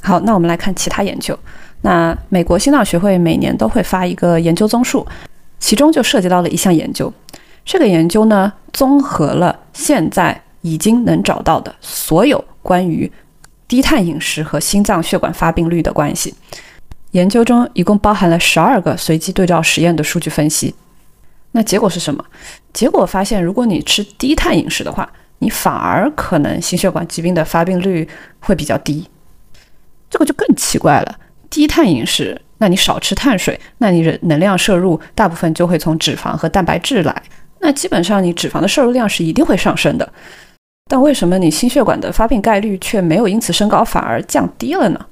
[0.00, 1.38] 好，那我们来看其他研究。
[1.82, 5.06] 那美国心脏学会每年都会发一个研究综述，
[5.58, 7.12] 其中就涉及到了一项研究。
[7.66, 13.10] 这个研究呢，综合了现在已经能找到的所有关于
[13.66, 16.32] 低碳饮食和心脏血管发病率的关系。
[17.10, 20.72] 研究中一共包含了十二个随机对照实验的数据分析。
[21.52, 22.24] 那结果是什么？
[22.72, 25.10] 结果发现，如果你吃低碳饮食的话，
[25.40, 28.08] 你反而可能心血管疾病的发病率
[28.38, 29.08] 会比较低。
[30.08, 31.18] 这个就更奇怪了。
[31.50, 37.22] 低碳饮食，那你少吃碳水，那你的能量摄入大部分就会从脂肪和蛋白质来。
[37.66, 40.08] 那基本上你脂肪的摄入量是一定会上升的，
[40.88, 45.06] 但为什么你心血管的发病概率却没有因此升高，反而降低了呢？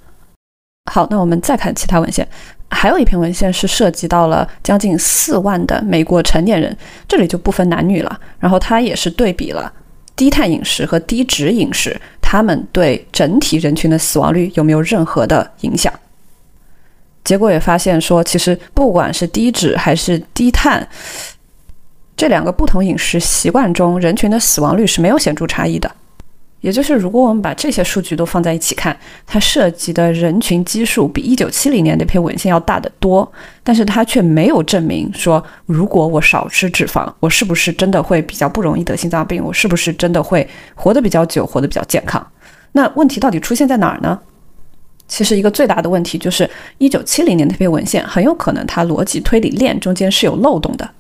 [0.93, 2.25] 好，那我们再看其他文献，
[2.71, 6.77] 还有一篇文献是涉及到了将近四万的美国成年人，
[7.09, 9.73] 这里就不分男女了，然后它也是对比了
[10.15, 12.35] 低碳饮食和低脂饮食，它。
[12.35, 15.93] 它们对整体人群的死亡率有没有任何的影响。
[17.23, 20.85] 结果也发现说，其实不管是低脂还是低碳，
[22.17, 25.91] 这两个不同饮食习惯中，人群的死亡率是没有显著差异的。
[26.61, 28.97] 也就是，如果我们把这些数据都放在一起看，
[29.27, 33.31] 它涉及的人群基数比一九七零年那篇文献要大得多，
[33.63, 39.45] 但是它却没有证明说，如果我少吃脂肪，我是不是真的会比较不容易得心脏病？
[39.45, 42.27] 我是不是真的会活得比较久，活得比较健康？
[42.73, 44.19] 那问题到底出现在哪儿呢？
[45.07, 46.49] 其实一个最大的问题就是，
[46.79, 50.91] 一九七零年那篇文献很有可能它逻辑推理链中间是有漏洞的，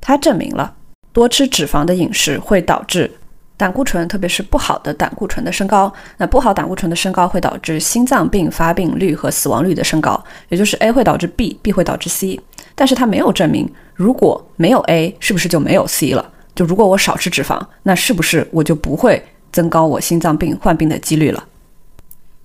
[0.00, 0.74] 它证明了
[1.12, 3.10] 多吃脂肪的饮食会导致。
[3.56, 12.40] 胆固醇，特别是不好的胆固醇的升高，那不好胆固醇的升高会导致心脏病发病率和死亡率的升高，也就是 A 会导致 B，B 会导致 C。
[12.74, 16.32] 但是它没有证明，如果没有 A，是不是就没有 C 了？
[16.54, 19.22] 就如果我少吃脂肪，那是不是我就不会
[19.52, 21.44] 增高我心脏病患病的几率了？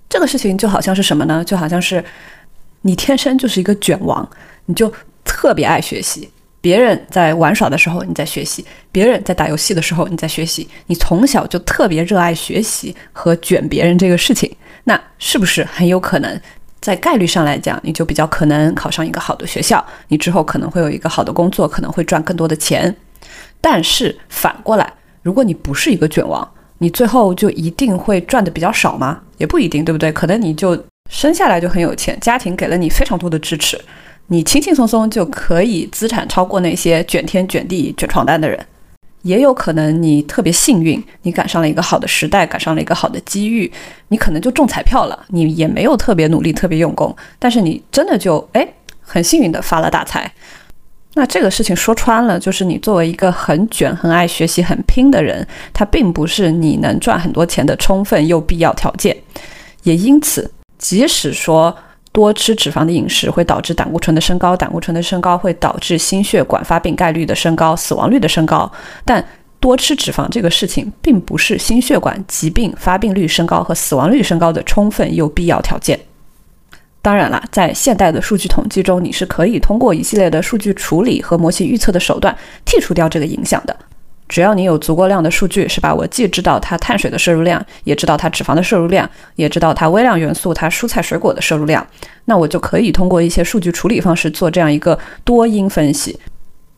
[0.10, 1.42] 这个事情就好像是什么呢？
[1.46, 2.04] 就好像是
[2.82, 4.30] 你天生就是一个卷王，
[4.66, 4.92] 你就
[5.24, 6.30] 特别爱学习。
[6.66, 10.68] 别人在玩耍的时候，你在学习；别人在打游戏的时候，你在学习。
[10.88, 14.52] 你从小就特别热爱学习和卷别人这个事情，
[14.86, 16.42] 那是不是很有可能，
[16.82, 22.96] 在概率上来讲，你就比较可能考上一个好的学校，你之后可能会有一个好的工作，可能会赚更多的钱。
[23.62, 24.92] 但是反过来，
[25.22, 29.22] 如果你不是一个卷王，你最后就一定会赚的比较少吗？
[29.38, 30.12] 也不一定，对不对？
[30.12, 33.80] 可能你就生下来就很有钱，家庭给了你非常多的支持。
[34.28, 38.60] 你轻轻松松就可以资产超过那些卷天卷地卷床单的人，
[39.22, 43.72] 也有可能你特别幸运，你赶上了一个好的时代，赶上了一个好的机遇，
[44.08, 45.26] 你可能就中彩票了。
[45.28, 48.68] 你也没有特别努力、特别用功，但是你真的就哎
[49.00, 50.32] 很幸运的发了大财。
[51.14, 59.16] 那这个事情说穿了，就是你作为一个很卷、很爱学习、很拼的人，它并不是你能赚很多钱的充分又必要条件。
[59.84, 61.78] 也因此，即使说。
[62.16, 68.72] 多吃脂肪的饮食会导致胆固醇的升高，胆固醇的升高会导致心血管发病概率的升高、死亡率的升高。
[69.04, 69.22] 但
[69.60, 76.00] 多吃脂肪这个事情并不是心血管疾病发病率升高和死亡率升高的充分又必要条件。
[77.02, 82.34] 当然了，在现代的数据统计中，你是可以通过一系列的数据处理和模型预测的手段
[82.66, 83.76] 剔除掉这个影响的。
[84.28, 85.94] 只要你有足够量的数据，是吧？
[85.94, 91.86] 我既知道它碳水的摄入量，也知道它脂肪的摄入量，也知道它微量元素、它蔬菜水果的摄入量，
[92.26, 96.20] 那我就可以通过一些数据处理方式做这样一个多因分析，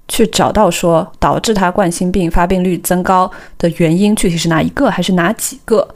[0.09, 5.87] 去找到说导致它冠心病发病率增高的原因具体是哪一个，还是哪几个？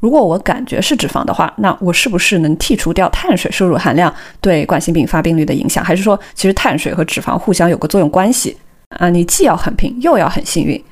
[0.00, 5.82] 如果我感觉是脂肪的话，那我是不是能剔除掉碳水摄入含量对冠心病发病率的影响？
[5.82, 8.56] 还是说其实碳水和脂肪互相有个作用关系？
[8.98, 10.82] 啊，你既要很拼，又要很幸运，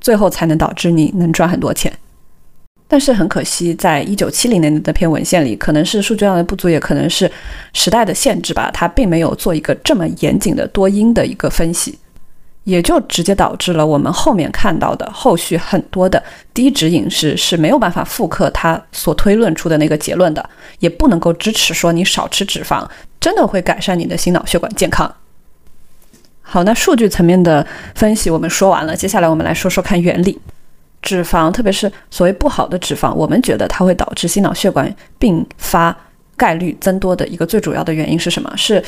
[0.00, 1.92] 最后才能导致你能赚很多钱。
[2.88, 7.30] 但是很可惜，在一九七零年的那篇文献里，可能是数据量的不足，也可能是
[7.72, 11.98] 时代的限制吧，它并没有做一个这么严谨的多因的一个分析，
[12.64, 16.22] 也就直接导致了我们后面看到的后续很多的
[16.52, 20.50] 低脂饮食是没有办法复刻它所推论出的那个结论的，
[20.80, 22.86] 也不能够支持说你少吃脂肪
[23.18, 25.10] 真的会改善你的心脑血管健康。
[26.42, 30.38] 好，那数据层面的分析我们说完了，接下来我们来说说看原理。
[31.00, 35.96] 脂肪，特别是所谓不好的脂肪，我们觉得它会导致心脑血管并发
[36.36, 38.52] 概率增多的一个最主要的原因是什么？
[38.56, 38.80] 是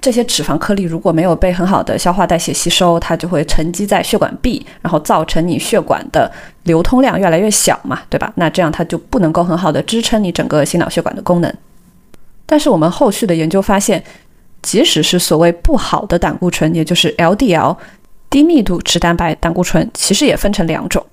[0.00, 6.30] 这些脂肪颗粒如果没有被很好的消化代谢吸收，它就会沉积在血管壁，然后造成你血管的
[6.64, 8.30] 流通量越来越小嘛，对吧？
[8.34, 11.50] 那这样它就不能够很好的支撑你整个心脑血管的功能。
[12.44, 14.02] 但是我们后续的研究发现。
[14.66, 17.76] 即使是所谓不好的胆固醇，也就是 LDL
[18.28, 21.06] 低密度脂蛋白胆固醇，其实也分成两种。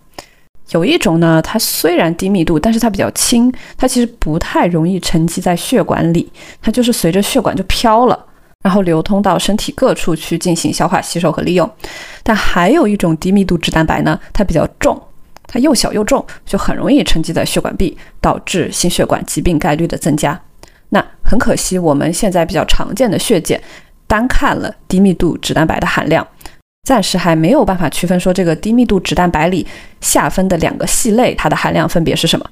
[0.72, 6.32] 有一种呢，它虽然低密度，但是它比较轻，它其实不太容易沉积在血管里，
[6.64, 8.26] 它就是随着血管就飘了，
[8.64, 11.70] 然后流通到身体各处去进行消化吸收和利用。
[12.24, 15.00] 但还有一种低密度脂蛋白呢，它比较重，
[15.46, 20.42] 它又小又重，就很容易沉积在血管壁，导致心血管疾病概率的增加。
[20.94, 23.60] 那很可惜，我们现在比较常见的血检，
[24.06, 26.26] 单看了低密度脂蛋白的含量，
[26.84, 29.66] 暂时还没有办法区分说这个低密度脂蛋白里
[30.02, 32.46] 下分的两个系类，它的含量分别是什么。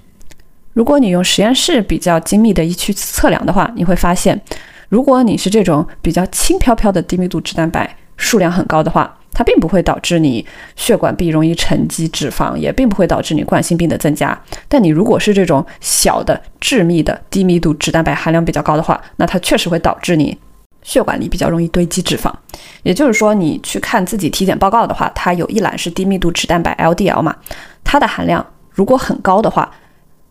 [0.74, 4.42] 如果你用实验室比较精密的仪器测量的话，你会发现，
[4.90, 9.20] 如果你是这种比较轻飘飘的低密度脂蛋白数量很高的话。
[9.34, 14.40] 它并不会导致你血管壁容易沉积脂肪，也并不会导致你冠心病的增加。
[14.68, 20.38] 但你如果是这种小的致密的低密度脂蛋白含量比较高的话，那它确实会导致你
[20.84, 22.32] 血管里比较容易堆积脂肪。
[22.84, 27.36] 也就是说，你去看自己体检报告的话，它有一栏是低密度脂蛋白 LDL 嘛，
[27.84, 29.72] 它的含量如果很高的话，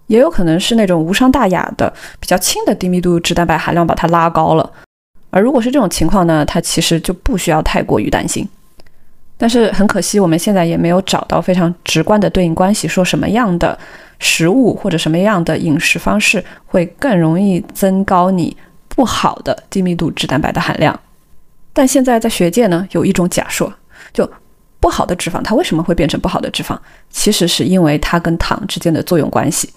[0.08, 4.70] 也有可能是那种无伤大雅的、比较轻的低密度脂蛋白含量把它拉高了。
[5.30, 8.46] 而如果是这种情况呢，它其实就不需要太过于担心。
[9.40, 13.76] 但是很可惜，我们现在也没有找到非常直观的对应关系，说什么样的
[14.18, 18.54] 食物或者什么样的饮食方式会更容易增高你
[18.90, 21.00] 不好的低密度脂蛋白的含量。
[21.72, 23.72] 但现在在学界呢，有一种假说，
[24.12, 24.30] 就。
[24.82, 26.74] 不好的脂肪，它为什么会变成不好的脂肪？
[27.10, 29.68] 其实是因为它跟糖之间的作用关系。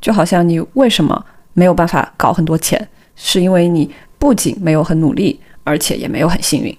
[0.00, 1.20] 就好像你为什么
[1.52, 6.72] 没有办法搞很多钱，是因为你不仅没有很努力，而且也没有很幸运。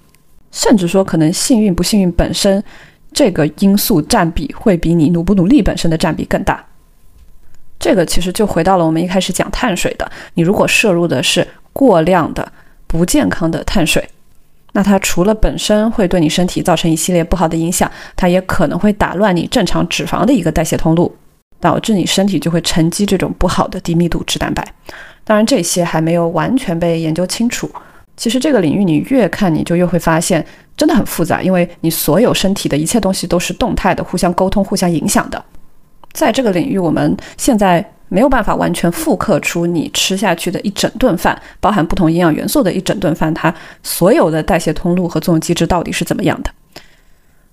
[0.52, 2.64] 甚至说，可能幸运不幸运本身
[3.12, 6.64] 这个因素占比会比你努不努力本身的占比更大。
[7.80, 12.52] 这个其实就回到了我们一开始讲碳水的，你如果摄入的是过量的
[12.86, 14.08] 不健康的碳水。
[14.74, 21.14] 那它除了本身会对你身体造成一系列不好的影响，它也可能会打乱你正常脂肪的一个代谢通路，
[21.60, 24.66] 导致你身体就会沉积这种不好的低密度脂蛋白。
[25.24, 27.70] 当然，这些还没有完全被研究清楚。
[28.22, 30.45] 其实这个领域你越看，你就越会发现
[30.78, 35.43] 真的很复杂，因为你所有身体的一切东西都是动态的，互相沟通、互相影响的。
[36.11, 37.84] 在这个领域，我们现在。
[38.13, 46.51] 没有办法完全复刻出你吃下去的一整顿饭，包含不同营养元素的一整顿饭，它所有的代谢通路和作用机制到底是怎么样的？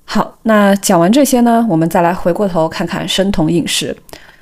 [0.05, 3.97] 好，那讲完这些呢，我们再来回过头看看生酮饮食。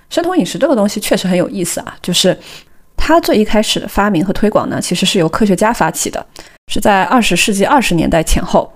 [0.09, 2.35] 生酮饮食这个东西确实很有意思啊，就是
[3.07, 6.27] 它最一开始的发明和推广呢，其实是由科学家发起的，
[6.67, 8.69] 是在二十世纪二十年代前后，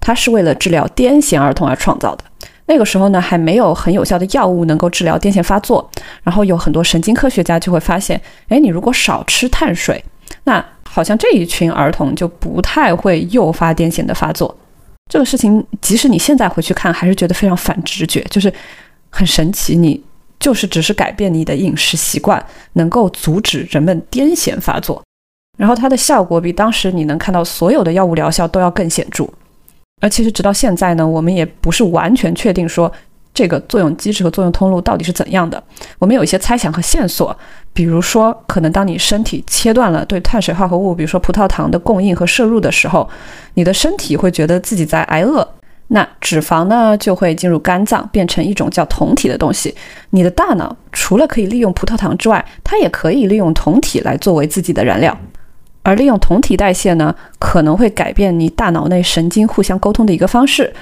[0.00, 2.24] 它是为了治疗癫痫儿童而创造的。
[2.64, 5.86] 那个时候呢，还没有很有效的药物能够治疗癫痫发作，
[6.22, 8.18] 然后有很多神经科学家就会发现，
[8.48, 10.02] 哎，你如果少吃碳水，
[10.44, 14.56] 那好像这一群儿童就不太会诱发癫痫的发作。
[15.12, 18.50] 这个事情，即使你现在回去看，还是觉得非常反直觉，就是
[19.10, 20.02] 很神奇，你
[20.38, 25.02] 就是只是改变你的饮食习惯，能够阻止人们癫痫发作，
[25.56, 29.28] 然后它的效果比当时你能看到所有的药物疗效都要更显著。
[30.02, 32.92] 而其实直到现在呢，我们也不是完全确定说
[33.32, 35.62] 这个作用机制和作用通路到底是怎样的。
[35.98, 37.34] 我们有一些猜想和线索，
[37.72, 43.08] 比如说，可能当你身体切断了对碳水化合物，比如说葡萄糖的供应和摄入的时候，
[43.54, 45.46] 你的身体会觉得自己在挨饿，
[45.88, 49.74] 那脂肪呢就会进入肝脏，变成一种叫酮体的东西。
[50.10, 55.16] 你的大脑除了可以利用葡萄糖之外，它也可以利用酮体来作为自己的燃料。
[55.82, 60.74] 而利用酮体代谢呢，可能会改变你大脑内神经互相沟通的一个方式。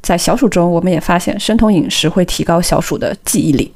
[0.00, 3.70] 在小鼠中，我们也发现生酮饮食会提高小鼠的记忆力。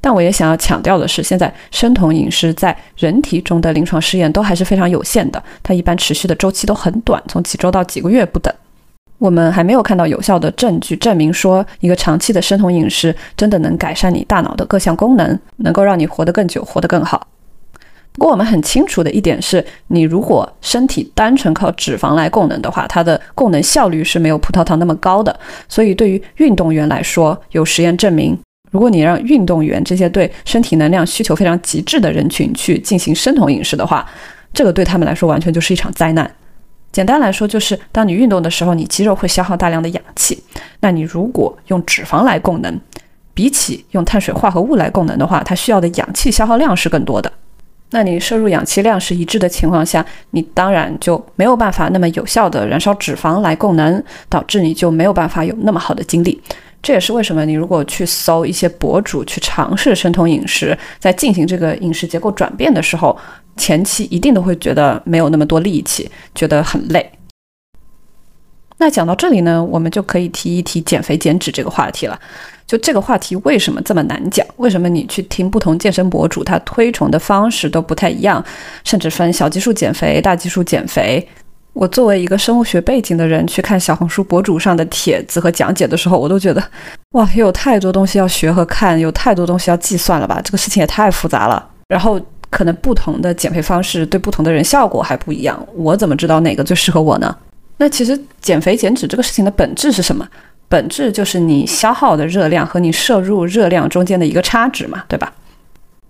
[0.00, 8.52] 但我也想要强调的是，现在生酮饮食在人体中的临床试验都还是非常有限的，它一般持续的周期都很短，从几周到几个月不等。
[9.18, 17.26] 我们还没有看到有效的证据证明说，一个长期的生酮饮食真的能改善你大脑的各项功能，能够让你活得更久，活得更好。
[18.12, 25.38] 不过我们很清楚的一点是，你如果身体单纯靠脂肪来供能的话，它的供能效率是没有葡萄糖那么高的。
[25.68, 28.38] 所以对于运动员来说，有实验证明，
[28.70, 34.06] 如果你让运动员这些对身体能量需求非常极致的人群去进行生酮饮食的话，
[34.52, 36.30] 这个对他们来说完全就是一场灾难。
[36.96, 40.42] 简单来说，就是当你运动的时候，你肌肉会消耗大量的氧气。
[40.80, 42.80] 那你如果用脂肪来供能，
[43.34, 47.30] 比起用碳水化合物来供能的话，它需要的氧气消耗量是更多的。
[47.90, 56.40] 那你摄入氧气量是一致的情况下，你当然就没有办法那么有效的燃烧脂肪来供能，导致你就没有办法有那么好的精力。
[56.82, 63.18] 这也是为什么你如果去搜一些博主去尝试生酮饮食，在进行这个饮食结构转变的时候，
[63.56, 67.10] 前期一定都会觉得没有那么多力气，觉得很累。
[68.78, 72.20] 那讲到这里呢，我们就可以提一提减肥减脂这个话题了。
[72.66, 74.46] 就这个话题为什么这么难讲？
[74.56, 78.44] 为什么你去听不同健身博主，他推崇的方式都不太一样，
[78.84, 81.26] 甚至分小基数减肥、大基数减肥？
[81.76, 86.62] 我作为一个生物学背景的人，去看小红书博主上的帖子和讲解的时候，我都觉得，
[87.10, 90.40] 哇，有太多东西要学和看，有太多东西要计算了吧？
[90.42, 91.62] 这个事情也太复杂了。
[91.88, 92.18] 然后
[92.48, 97.36] 可能不同的减肥方式对不同的人效果还不一样，我怎么知道哪个最适合我呢？
[97.76, 100.26] 那其实减肥减脂这个事情的本质是什么？
[100.68, 105.30] 本质就是你消耗的热量和你摄入热量中间的一个差值嘛，对吧？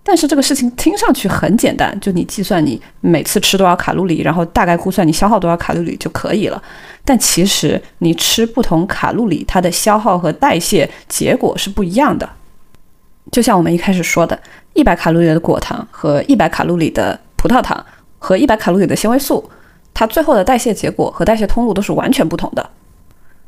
[0.07, 6.63] 但是这个事情听上去很简单，就你计算你每次吃多少卡路里，然后大概估算你消耗多少卡路里就可以了。
[7.03, 12.29] 但其实你吃不同卡路里，它的消耗和代谢结果是不一样的。
[13.33, 14.39] 就像我们一开始说的，
[14.75, 17.85] 一百卡路里的果糖和一百卡路里的葡萄糖
[18.17, 19.49] 和一百卡路里的纤维素，
[19.93, 22.69] 它最后的代谢结果和代谢通路都是完全不同的。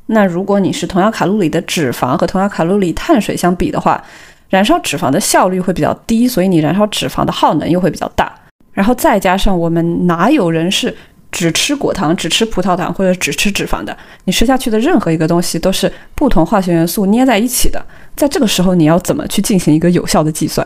[0.07, 4.03] 那如果你是同样卡路里的脂肪和同样卡路里碳水相比的话，
[4.49, 8.33] 燃烧脂肪的效率会比较低，所以你燃烧脂肪的耗能又会比较大。
[8.73, 10.95] 然后再加上我们哪有人是
[11.31, 13.95] 只吃果糖、只吃葡萄糖或者只吃脂肪的？
[14.25, 17.83] 你吃下去的任何一个东西都是不同化学元素捏在一起的。
[18.15, 20.65] 在这个时候，你要怎么去进行一个有效的计算？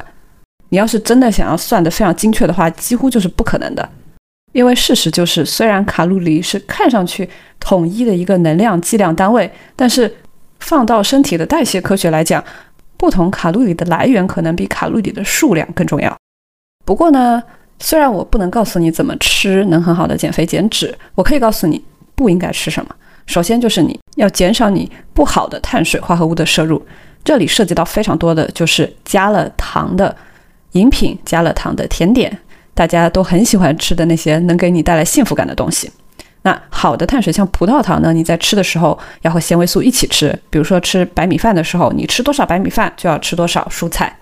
[0.70, 3.88] 你要是真的想要算得非常精确的话，几乎就是不可能的。
[4.54, 7.28] 因为事实就是，虽然卡路里是看上去
[7.60, 10.16] 统一的一个能量计量单位，但是
[10.60, 12.44] 放到身体的代谢科学来讲，
[12.98, 16.16] 不同卡路里的来源可能比卡路里的数量更重要。
[16.86, 17.42] 不过呢，
[17.80, 21.84] 虽然我不能告诉你怎么吃能很好的减肥减脂，我可以告诉你
[22.16, 22.96] 不应该吃什么。
[23.26, 26.82] 首先就是你要减少你不好的碳水化合物的摄入，
[27.24, 30.16] 这里涉及到非常多的就是加了糖的
[30.74, 32.38] 饮品、加了糖的甜点。
[32.74, 35.92] 大家都很喜欢吃的那些能给你带来幸福感的东西。
[36.44, 38.14] 那好的碳水像葡萄糖呢？
[38.14, 40.38] 你在吃的时候要和纤维素一起吃。
[40.50, 44.16] 比如说吃白米饭的时候，你吃多少白米饭就要吃多少蔬菜。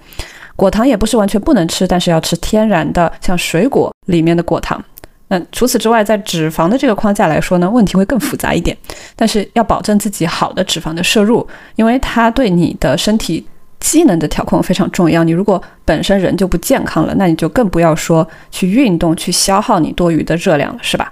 [0.55, 4.83] 果糖也不是完全不能吃，但是要吃天然的，像水果里面的果糖。
[5.27, 8.77] 那除此之外，在脂肪的这个框架来说呢，问题会更复杂一点。
[9.15, 13.45] 但是要保证自己好的脂肪的摄入，因为它对你的身体。
[13.81, 15.23] 机能的调控非常重要。
[15.23, 21.11] 你如果本身人就不健康了，那你就更不要说去运动去消耗你多余的热量了，是吧？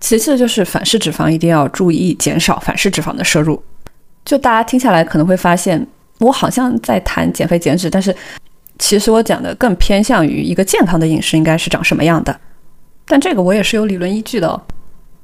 [0.00, 3.62] 其次就是反式脂肪，一定要注意减少反式脂肪的摄入。
[4.24, 5.86] 就大家听下来可能会发现，
[6.18, 8.14] 我好像在谈减肥减脂，但是
[8.78, 12.40] 其实我讲的更偏向于一个健康的饮食应该是长什么样的。
[13.06, 14.60] 但这个我也是有理论依据的哦。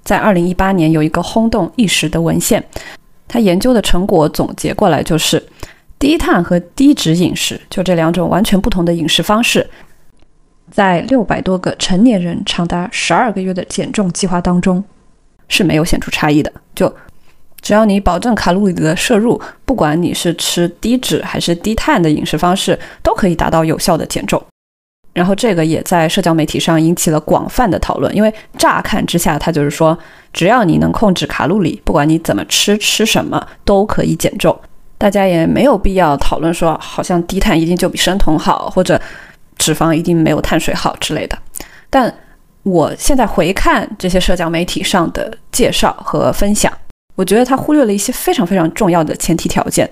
[0.04, 2.62] 在二零一八年有一个轰动一时的文献，
[3.26, 5.42] 它研究的成果总结过来就是。
[5.98, 9.66] 低碳和低脂饮食，就这两种完全不同的饮食方式，
[10.70, 14.82] 在六百多个成年人长达十二个月的减重计划当中
[15.48, 16.52] 是没有显著差异的。
[16.74, 16.92] 就
[17.60, 24.40] 只要你保证卡路里的摄入，不管你是吃低脂还是低碳的饮食方式，都可以达到有效的减重。
[25.12, 29.98] 然后这个也在社交媒体上引起了广泛的讨论，因为乍看之下，它就是说，
[30.30, 34.54] 只要你能控制卡路里，不管你怎么吃吃什么，都可以减重。
[34.98, 39.00] 大家也没有必要讨论说，好像低碳一定就比生酮好，或者
[39.56, 41.38] 脂肪一定没有碳水好之类的。
[41.90, 42.12] 但
[42.62, 46.72] 我现在回看这些社交媒体上的介绍和分享，
[47.14, 49.88] 我觉得他忽略了一些非常非常重要的前提条件，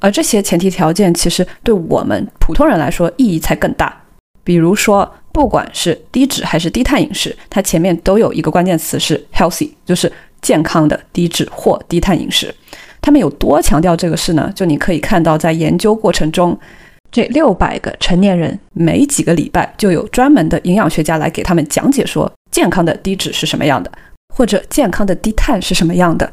[0.00, 3.94] 而这些前提条件其实对我们普通人来说意义才更大。
[4.42, 12.52] 比如说，不管是低脂还是低碳饮食，它前面都有一个关键词是 healthy，就是健康的低脂或低碳饮食。
[13.00, 14.50] 他们有多强调这个事呢？
[14.56, 16.58] 就你可以看到，在研究过程中，
[17.10, 23.90] 这六百个成年人每几个礼拜就有专门的营养学家来给他们讲解，说健康的低脂是什么样的，
[24.34, 26.30] 或者健康的低碳是什么样的。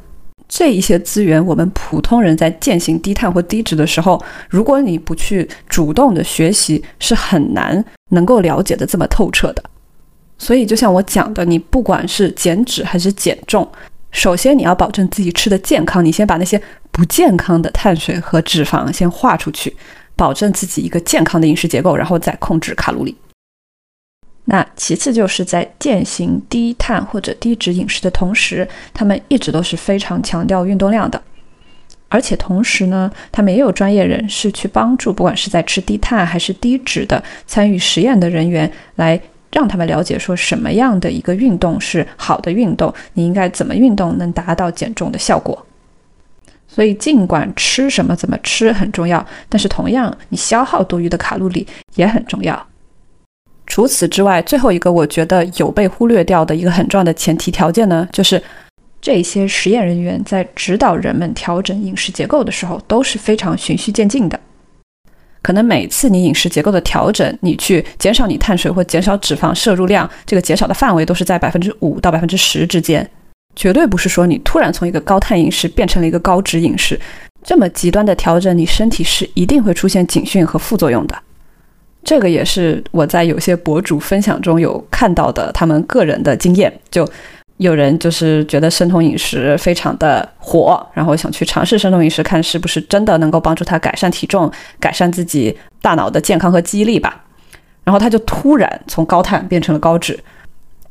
[0.48, 9.64] 这一些资源，我们普通人在践行低碳或低脂的时候，如果你不去主动的学习，是很难能够了解的这么透彻的。
[10.38, 13.68] 所以，就像我讲的，你不管是减脂还是减重。
[14.12, 16.62] 首先，你要保证自己吃的健康，你先把那些
[16.92, 19.76] 不健康的碳水和脂肪先划出去，
[20.16, 23.16] 保证自己一个健康的饮食结构，然后再控制卡路里。
[24.46, 31.22] 那其次就是在践行低碳或者低脂饮食的同时，他们一直都是非常强调运动量的，
[32.10, 39.20] 而且同时呢，他们也有专业人士去帮助，不管是在吃低碳还是低脂的参与实验的人员来。
[39.52, 45.66] 让他们了解说什么样的一个运动是好的运动，你应该怎么运动能达到减重的效果。
[46.76, 51.66] 所以，尽管吃什么怎么吃很重要，但是同样，你消耗多余的卡路里
[51.96, 52.68] 也很重要。
[53.66, 58.44] 除此之外，最后一个我觉得有被忽略掉的一个很重要的前提条件呢，就是
[59.00, 64.38] 这些实验人员在指导人们调整饮食结构的时候都是非常循序渐进的。
[65.42, 73.10] 可能每次你饮食结构的调整，你去减少你碳水或减少脂肪摄入量，这个减少的范围都是在百分之五到百分之十之间，
[73.56, 77.00] 绝对不是说你突然从一个高碳饮食变成了一个高脂饮食，
[77.44, 81.16] 这么极端的调整，你身体是一定会出现警讯和副作用的。
[82.04, 87.08] 这个也是我在有些博主分享中有看到的，他们个人的经验就。
[87.58, 97.24] 有人就是觉得生酮饮食非常的火，然后想去尝试生酮饮食，看是不是真的能够帮助他改善体重、改善自己大脑的健康和记忆力吧。
[97.86, 100.20] 然后他就突然从高碳变成了高脂，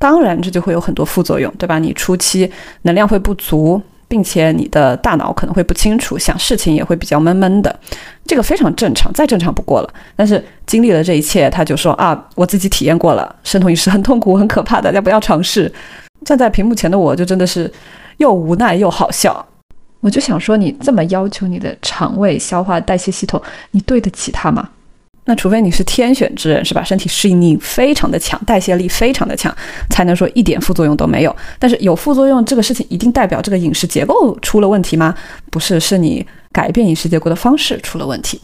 [0.05, 1.79] 当然这就会有很多副作用，对吧？
[1.79, 2.53] 你初期
[2.83, 7.75] 能量会不足，并且你的大脑可能会不清楚，想事情也会比较闷闷的，
[8.27, 9.91] 这个非常正常，再正常不过了。
[10.15, 15.73] 但是经历了这一切，他就说啊，我自己体验过了，生酮饮食很痛苦、很可怕，大家不要尝试。
[16.23, 17.73] 站在屏幕前的我就真的是
[18.19, 19.43] 又无奈又好笑，
[20.01, 23.41] 我就想说，你这么要求你的肠胃消化代谢系统，
[23.71, 24.69] 你对得起它吗？
[25.27, 26.85] 那除非你是天选之人，是吧？
[26.85, 29.55] 身体适应力非常的强，代谢力非常的强，
[29.89, 31.35] 才能说一点副作用都没有。
[31.59, 35.15] 但是有副作用这个事情，一定代表这个饮食结构出了问题吗？
[35.51, 38.41] 不是，是你改变饮食结构的方式出了问题。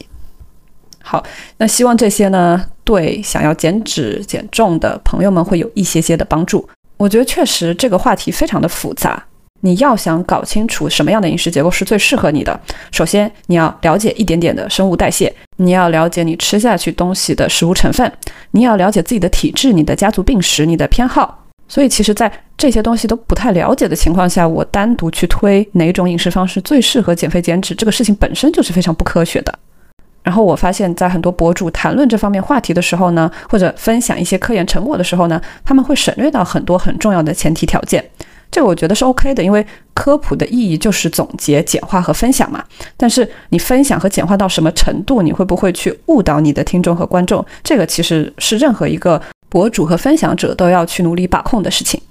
[1.03, 1.23] 好，
[1.57, 6.67] 那希望这些呢，对想要减脂减重的朋友们会有一些些的帮助。
[6.97, 9.23] 我觉得确实这个话题非常的复杂。
[9.61, 12.59] 你要想搞清楚什么样的饮食结构是最适合你的，
[12.91, 18.11] 首先你要了解一点点的生物代谢，你要了解你吃下去东西的食物成分，
[18.51, 21.37] 你要了解自己的体质、你的家族病史、你的偏好。
[21.67, 29.59] 所以，其实，在这些东西都不太了解的情况下，我单独去推哪种饮食方式最适合减肥减脂，这个事情本身就是非常不科学的。
[30.21, 38.03] 然后，我发现，在很多博主谈论这方面话题的时候呢，或者分享一些科研成果的时候呢，他们会省略到很多很重要的前提条件。
[38.51, 42.61] 这个我觉得是 OK 的，因为科普的意义就是总结、简化和分享嘛。
[42.97, 47.43] 但是你分享和简化到什么程度，你会不会去误导你的听众和观众？
[47.63, 52.01] 这个其实是任何一个博主和分享者都要去努力把控的事情。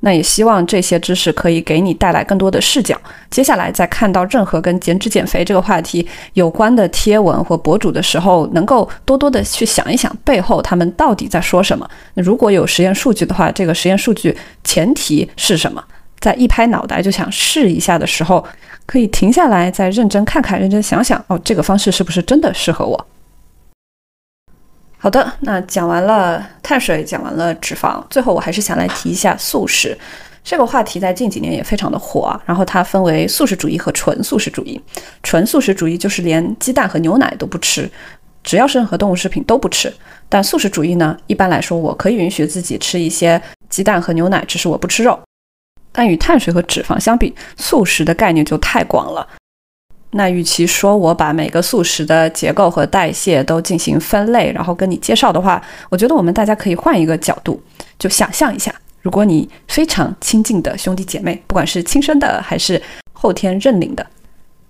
[0.00, 2.98] 那也希望这些知识可以给你带来更多的视角。
[3.30, 11.88] 接下来在看到任何跟减脂减肥这个话题有关的贴文或博主的时候，能够多多的去想一想背后他们到底在说什么。
[12.14, 15.82] 如果有实验数据的话，这个实验数据前提是什么？
[16.18, 18.44] 在一拍脑袋就想试一下的时候，
[18.84, 23.06] 可以停下来，再认真看看，认真想想，哦，这个方式是不是真的适合我？
[25.02, 29.96] 好的，那讲完了碳水，讲完了脂肪，最后我还是想来提一下素食
[30.44, 32.38] 这个话题，在近几年也非常的火。
[32.44, 34.78] 然后它分为素食主义和纯素食主义。
[35.22, 37.90] 纯素食主义就是连鸡蛋和牛奶都不吃，
[38.44, 39.90] 只要是任何动物食品都不吃。
[40.28, 43.40] 但素食主义呢，一般来说，我可以允许自己吃一些
[43.70, 45.18] 鸡蛋和牛奶，只是我不吃肉。
[45.92, 49.26] 但与碳水和脂肪相比，素食的概念就太广了。
[50.12, 57.62] 那与其说我把每个素食的结构和代谢都进行分类，然后跟你介绍的话，我觉得我们大家可以换一个角度，
[57.98, 62.82] 就想象一下，如果你非常亲近的兄弟姐妹，不管是亲生的还是
[63.12, 64.04] 后天认领的，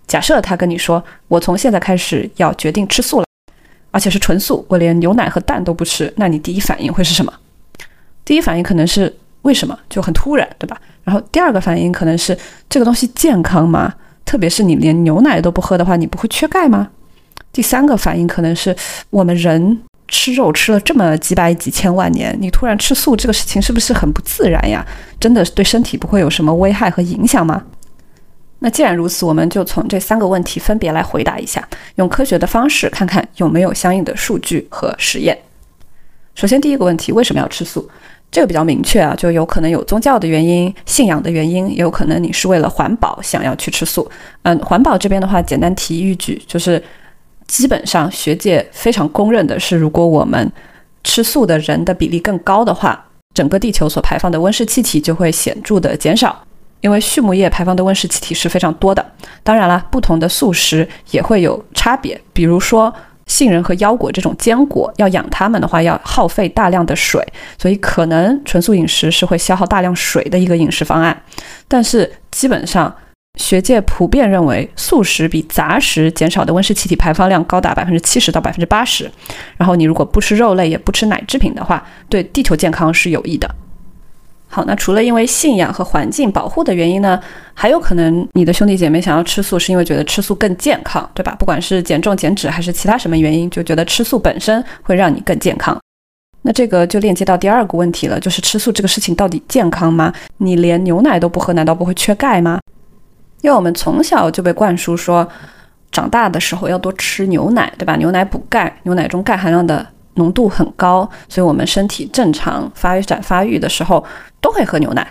[0.06, 3.26] 假设他跟你说，我从现在开始要决定吃素了，
[3.90, 7.32] 而且是纯素，我连牛奶和蛋都不吃，那你第一反应会是什么？
[8.26, 9.78] 第一反应可能是为什么？
[9.88, 10.78] 就很突然，对吧？
[11.02, 12.36] 然后第二个反应可能是
[12.68, 13.94] 这个东西健康吗？
[14.30, 16.88] 特别是你连牛奶都不喝的话，你不会缺钙吗？
[17.52, 18.72] 第三个反应可能是
[19.10, 19.76] 我们人
[20.06, 24.86] 吃肉吃了这么几百几千万年，你突然吃素这个事情是不是很不自然呀？
[25.18, 27.64] 真的对身体不会有什么危害和影响吗？
[28.60, 35.36] 那既然如此，我们就从这三个问题分别来回答一下，用科学的方式看看有没有相应的数据和实验。
[36.36, 37.90] 首先第一个问题，为什么要吃素？
[38.30, 44.08] 这个比较明确啊，就有可能有宗教的原因、信仰的原因，也有可能你是为了环保想要去吃素。
[44.44, 46.80] 嗯，环保这边的话，简单提一句，就是
[47.48, 50.50] 基本上学界非常公认的是，如果我们
[51.02, 53.04] 吃素的人的比例更高的话，
[53.34, 56.40] 整个地球所排放的温室气体就会显著的减少，
[56.82, 59.04] 因为畜牧业排放的温室气体是非常多的。
[59.42, 62.94] 当然了，不同的素食也会有差别，比如说。
[63.30, 67.24] 杏仁和腰果这种坚果，要养它们的话，要耗费大量的水，
[67.56, 71.16] 所以可能纯素饮食是会消耗大量水的一个饮食方案。
[71.68, 72.92] 但是基本上，
[73.38, 79.08] 学界普遍认为，素食比杂食减少的温室气体排放量高达百分之七十到百分之八十。
[79.56, 83.48] 然后你如果不吃肉类，也不吃奶制品的话，对地球健康是有益的。
[84.52, 87.20] 好，那除了因为信仰和环境保护的原因呢，
[87.54, 91.36] 还有可能你的兄弟姐妹想要吃素，是因为觉得吃素更健康，对吧？
[91.38, 95.78] 不管是减重减脂还是其他什么原因，就觉得吃素本身会让你更健康。
[96.42, 100.12] 那这个就链接到第二个问题了，就是吃素这个事情到底健康吗？
[100.38, 102.58] 你连牛奶都不喝，难道不会缺钙吗？
[103.42, 105.28] 因为我们从小就被灌输说，
[105.92, 107.94] 长大的时候要多吃牛奶，对吧？
[107.94, 109.86] 牛奶补钙，牛奶中钙含量的。
[110.20, 114.04] 浓度很高，所以我们身体正常发展发育的时候
[114.40, 115.10] 都会喝牛奶。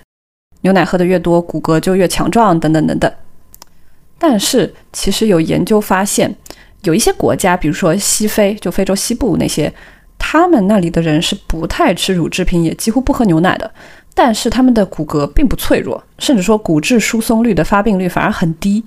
[0.62, 3.12] 牛奶喝的越多，骨骼就越强壮，等等等等。
[4.18, 6.34] 但是其实有研究发现，
[6.84, 9.74] 有一些国家，比如说西非，就非洲西部那些，
[10.18, 13.72] 他们那里的人是不太吃乳制品，也几乎不喝牛奶的。
[14.14, 18.84] 但是他们的骨骼并不脆弱，甚至说骨质疏松率的发病率反而很低。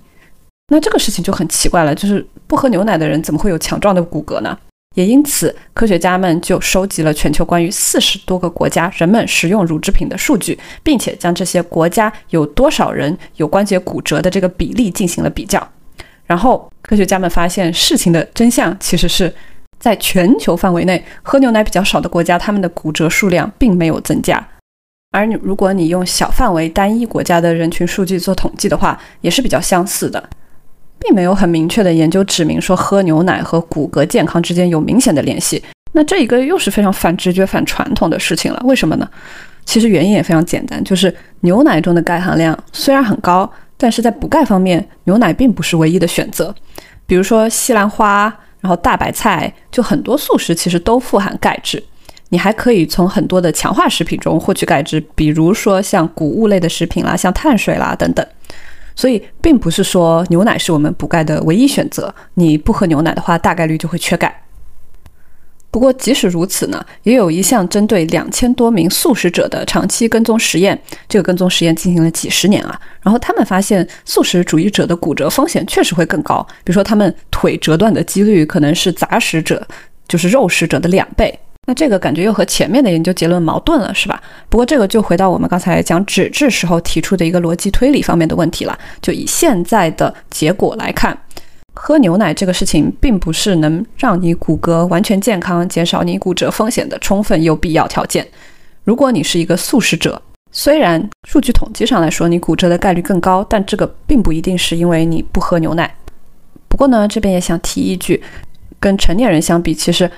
[0.69, 4.59] 那这个事情就很奇怪了，就是不喝牛奶的人怎么会有强壮的骨骼呢？
[4.95, 15.67] 也因此，科学家们就收集了全球关于四十多个国家人们食用乳制品的数据，并且将这些国家有多少人有关节骨折的这个比例进行了比较。
[16.27, 19.33] 然后，科学家们发现，事情的真相其实是
[19.79, 24.47] 在全球范围内喝牛奶比较少的国家，他们的骨折数量并没有增加。
[25.11, 30.31] 而你如果你用小范围单一国家的人群数据做统计的话，也是比较相似的。
[31.03, 35.63] 并没有很明确的研究指明说喝牛奶和骨骼健康之间有明显的联系。
[35.93, 38.63] 那这一个又是非常反直觉、反传统的事情了。
[38.65, 39.09] 为什么呢？
[39.65, 46.55] 其实原因也非常简单，就是牛奶中的钙含量虽然很高，但是在补钙方面，牛奶并不是唯一的选择。
[47.07, 48.25] 比如说西兰花，
[48.61, 51.83] 然后大白菜，就很多素食其实都富含钙质。
[52.31, 58.27] 你还可以从很多的强化食品中获取钙质，比如说像谷物类的食品啦，像碳水啦等等。
[58.95, 62.15] 所以，并不是说牛奶是我们补钙的唯一选择。
[62.35, 64.43] 你不喝牛奶的话，大概率就会缺钙。
[65.71, 70.79] 不过，即使如此呢，也有一项针对两千多名素食者的长期跟踪实验。
[71.09, 76.47] 这个跟踪实验进行了几十年啊，然后他们发现，素食主义者的骨折风险确实会更高。
[76.63, 79.67] 比如说，他们腿折断的几率可能是杂食者，
[80.07, 81.39] 就是肉食者的两倍。
[81.65, 84.21] 那这个感觉又和前面的研究结论矛盾了，是吧？
[84.49, 88.77] 不过这个就回到我们刚才讲脂质时候提出的一个逻辑推理方面的问题了。
[89.01, 91.17] 就以现在的结果来看，
[91.73, 98.27] 喝牛奶这个事情并不是能让你骨骼完全健康、减少你骨折风险的充分又必要条件。
[98.83, 105.95] 如果你是一个素食者，虽然数据统计上来说你骨折的概率更高，但这个并不一定是因为你不喝牛奶。
[106.67, 108.21] 不过呢，这边也想提一句，
[108.81, 110.11] 跟成年人相比，其实。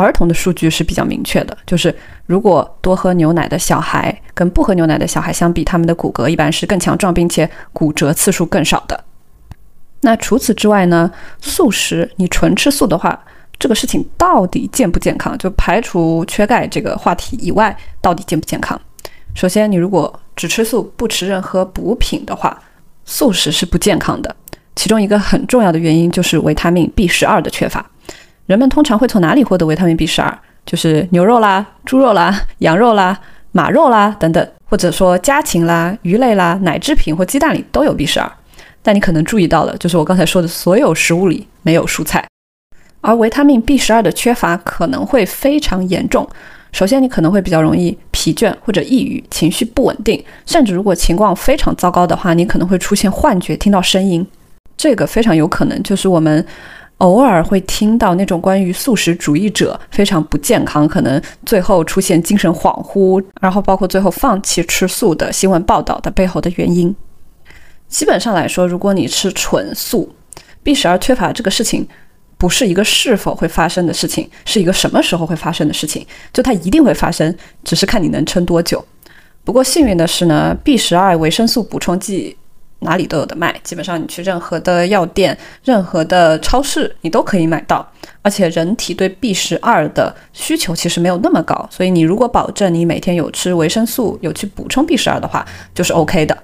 [0.00, 1.94] 儿童的数据是比较明确的，就是
[2.26, 9.04] 如果多喝牛奶的小孩跟不喝牛奶的小孩相比，他们的骨骼一般是更强壮，并且骨折次数更少的。
[10.00, 11.10] 那除此之外呢？
[11.40, 13.18] 素食你纯吃素的话，
[13.58, 15.38] 这个事情到底健不健康？
[15.38, 18.78] 就排除缺钙这个话题以外，到底健不健康？
[19.34, 22.60] 首先，你如果只吃素不吃任何补品的话，
[23.04, 24.34] 素食是不健康的。
[24.74, 27.88] 其中一个很重要的原因就是维他命 B 十二的缺乏。
[28.46, 30.38] 人们通常会从哪里获得维他命 B 十二？
[30.66, 33.18] 就是牛肉啦、猪肉啦、羊肉啦、
[33.52, 38.30] 马肉啦等等，或者说家禽啦、鱼类啦、奶制品或鸡蛋里都有 B 十二。
[38.82, 42.26] 但你可能注意到了，就是我刚才说的所有食物里没有蔬菜。
[43.02, 46.26] 而维他命 B 十二的缺乏可能会非常严重。
[46.72, 54.26] 首先，你可能会比较容易疲倦或者抑郁，情绪不稳定，甚至如果情况非常糟糕的话，你可能会出现幻觉、听到声音。
[54.76, 56.44] 这个非常有可能就是我们。
[56.98, 66.94] 偶尔会听到那种关于素食主义者非常不健康，可能最后出现精神恍惚，然后包括最后放弃吃素的新闻报道的背后的原因。
[67.88, 70.14] 基本上来说，如果你吃纯素
[70.62, 71.86] ，B 十二缺乏这个事情
[72.38, 76.06] 不是一个是否会发生的事情，是一个什么时候会发生的事情。
[76.32, 78.82] 就它一定会发生，只是看你能撑多久。
[79.44, 82.36] 不过幸运的是呢，B 十二维生素补充剂。
[82.84, 87.86] 哪里都有的卖，基本上你去任何的药店、任何的超市，你都可以买到。
[88.22, 96.38] 而且人体对 B 十二的需求其实没有那么高，所以你如果保证你每天有吃维生素、有去补充 B 十二的话，就是 OK 的。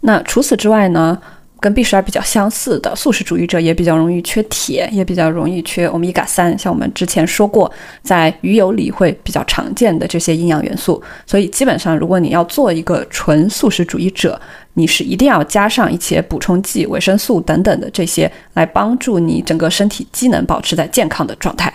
[0.00, 1.16] 那除此之外呢？
[1.62, 6.58] 跟 B 十二比较相似的素食主义者也比较容易缺铁，也比较容易缺欧米伽三。
[6.58, 7.70] 像我们之前说过，
[8.02, 11.00] 在鱼油里会比较常见的这些营养元素。
[11.24, 14.38] 所以基本上，如果你要做一个纯素食主义者，
[14.74, 21.72] 你是一定要加上一些补充剂、维生素等等的这些，来帮助你整个身体机能保持在健康的状态。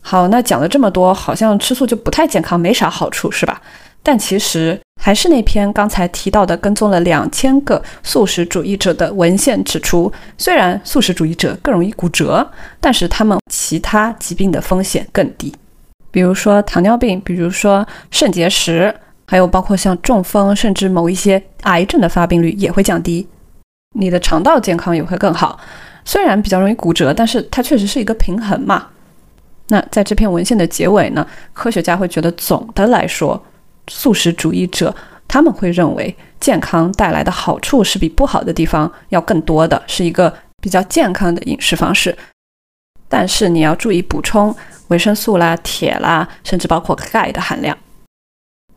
[0.00, 3.60] 好，那讲了这么多，好像吃素就不太健康，没啥好处，是吧？
[4.04, 12.48] 但其实还是那篇刚才提到的，跟踪了两千个素食主义者的文献指出，虽然素食主义者更容易骨折，
[12.78, 15.52] 但是他们其他疾病的风险更低，
[16.12, 18.94] 比如说糖尿病，比如说肾结石，
[19.26, 23.26] 还有包括像中风，甚至某一些癌症的发病率也会降低，
[23.96, 25.58] 你的肠道健康也会更好。
[26.04, 28.86] 虽然比较容易骨折，但是它确实是一个平衡嘛。
[29.66, 33.42] 那在这篇文献的结尾呢，科学家会觉得总的来说。
[33.88, 34.94] 素食主义者
[35.26, 42.16] 他们会认为健康带来的好处是比不好的地方要更多的，是一个比较健康的饮食方式。
[43.08, 44.54] 但是你要注意补充
[44.88, 47.76] 维生素啦、铁啦，甚至包括钙的含量。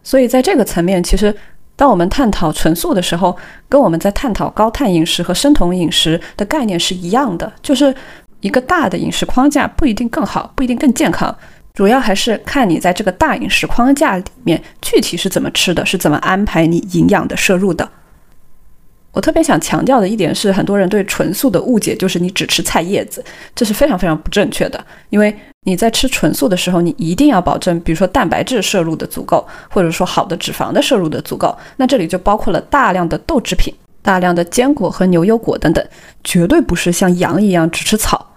[0.03, 1.35] 所以在这个层面，其实
[1.75, 3.35] 当我们探讨纯素的时候，
[3.67, 7.93] 跟我们在探讨高碳饮食和生酮饮食的概念是一样的，就是
[8.41, 11.35] 一个大的饮食框架不一定更好，不一定更健康。
[11.75, 17.87] 主要还是看你在这个大饮食框架里面具体是怎么吃的，是怎么安排你营养的摄入的。
[19.11, 23.23] 我特别想强调的一点是，很多人对纯素的误解就是你只吃菜叶子，
[23.53, 24.85] 这是非常非常不正确的。
[25.09, 31.57] 因为你在吃纯素的时候，你一定要保证，比如说蛋白质摄入的足够，或者说好的脂肪的摄入的足够。
[31.77, 35.85] 那这里就包括了大量的豆制品、大量的坚果和牛油果等等，
[36.23, 38.34] 绝对不是像羊一样只吃草。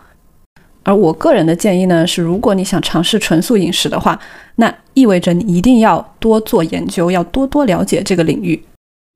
[0.89, 4.19] 而我个人的建议呢是，如果你想尝试纯素饮食的话，
[4.55, 8.59] 那意味着你一定要多做研究，要多多了解这个领域。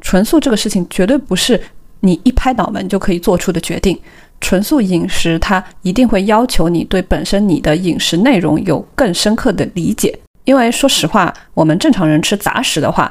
[0.04, 1.58] 纯素这个事情绝对不是
[2.00, 3.98] 你一拍脑门就可以做出的决定。
[4.38, 10.14] 纯素饮食它一定会要求你对本身你的饮食内容有更深刻的理解，
[10.44, 13.10] 因为说实话，我们正常人吃杂食的话。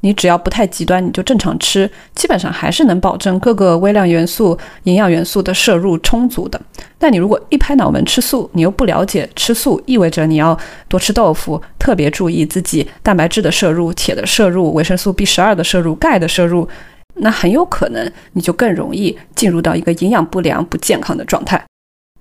[0.00, 6.60] 你只要不太极端，你就正常吃，基本上还是能保证各个微量元素、营养元素的摄入充足的。
[6.98, 10.56] 但你如果一拍脑门吃素，你又不了解吃素意味着你要
[10.88, 16.68] 多吃豆腐，特别注意自己蛋白质的摄入、铁的摄入、维生素 B 十二的摄入、钙的摄入，
[17.16, 21.62] 那很有可能你就更容易进入到一个营养不良、不健康的状态。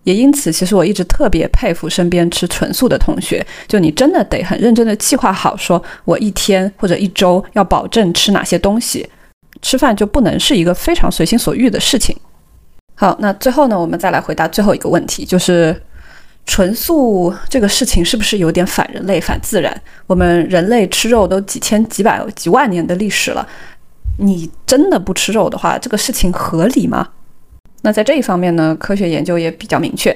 [0.05, 3.45] 也因此，其实我一直特别佩服身边吃纯素的同学。
[3.67, 9.07] 就你真的得很认真的计划好，说我一天或者一周要保证吃哪些东西，
[9.61, 12.15] 吃饭就不能是一个非常随心所欲的事情。
[12.93, 15.75] 好，那最后呢，我们再来回答最后一个问题，就是
[16.45, 19.75] 纯素这个事情是不是有点反人类、反自然？
[20.05, 23.45] 我们人类吃肉都几千、几百、几万年的历史了，
[24.19, 27.09] 你真的不吃肉的话，这个事情合理吗？
[27.85, 30.15] 那在这一方面呢，科学研究也比较明确。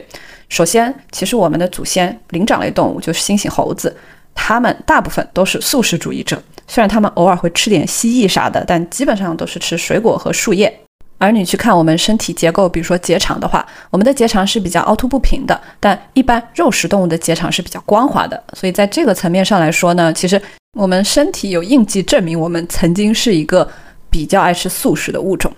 [0.50, 3.96] 首先，其实我们的祖先灵长类动物就是猩猩、猴子，
[4.34, 6.42] 它们大部分都是素食主义者。
[6.68, 10.80] 虽然它们偶尔会吃点蜥蜴啥的，但基本上都是吃水果和树叶。
[11.20, 18.44] 而你去看我们身体结构，比如说结肠的话，我们的结肠是比较凹凸不平的，但一般肉食动物的结肠是比较光滑的。
[18.54, 20.42] 所以在这个层面上来说呢，其实
[20.76, 23.70] 我们身体有印记证明我们曾经是一个
[24.10, 25.54] 比较爱吃素食的物种。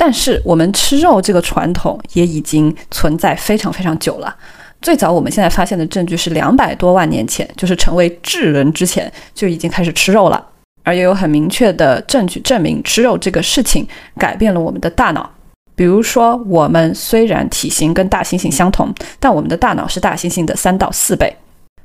[0.00, 4.34] 但是我们吃肉这个传统也已经存在非常非常久了。
[4.80, 10.42] 最早我们现在发现的证据是两百多万年前，就是成为智人之前就已经开始吃肉了。
[10.84, 13.86] 而也有很明确的证据证明吃肉这个事情
[14.16, 15.28] 改变了我们的大脑。
[15.74, 21.36] 比如说，我们虽然体型跟大猩猩相同，但我们的大脑是大猩猩的三到四倍。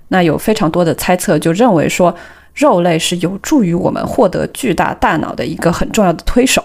[0.07, 2.16] 那有非常多的猜测就认为说，
[2.53, 6.63] 肉类是有助于我们获得巨大大脑的一个很重要的推手。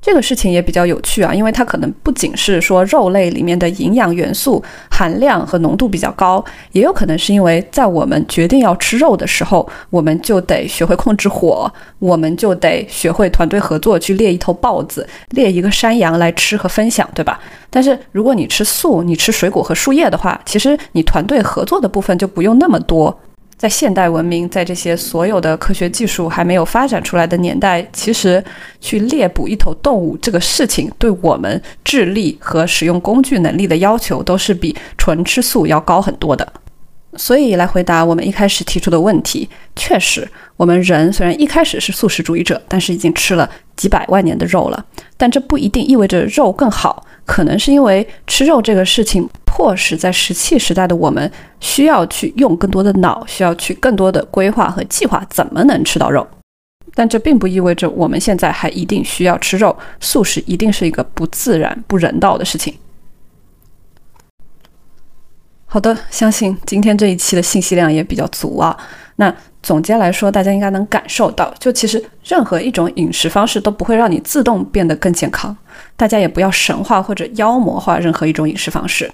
[0.00, 6.42] 这个事情也比较有趣啊，因为它可能不仅是说肉类里面的营养元素含量和浓度比较高，
[6.72, 17.38] 也有可能是因为在我们决定要吃肉的时候，我们就得学会控制火，我们就得学会团队合作去猎一头豹子、猎一个山羊来吃和分享，对吧？
[17.68, 23.20] 但是如果你吃素，你吃水果和树叶的话，其实你团队合作的部分就不用那么多。
[23.58, 28.42] 在现代文明，在这些所有的科学技术还没有发展出来的年代，其实
[28.80, 36.52] 去猎捕一头动物这个事情，对我们智力和使用工具能力的要求，都是比纯吃素要高很多的。
[37.16, 44.84] 所以，来回答我们一开始提出的问题，确实，我们人虽然一开始是素食主义者，但是已经吃了几百万年的肉了，
[45.16, 47.04] 但这不一定意味着肉更好。
[47.24, 51.30] 可能是因为吃肉这个事情，迫使在石器时代的我们
[51.60, 56.26] 需要去用更多的脑，需要去更多的规划和计划怎么能吃到肉。
[56.94, 62.74] 但这并不意味着我们现在还一定需要吃肉，素食一定是一个不自然、不人道的事情。
[65.70, 68.74] 好的，相信今天这一期的信息量也比较足啊。
[69.16, 75.54] 那总结来说，大家应该能感受到，就其实任何一种饮食方式都不会让你自动变得更健康。
[75.94, 79.12] 大家也不要神话或者妖魔化任何一种饮食方式。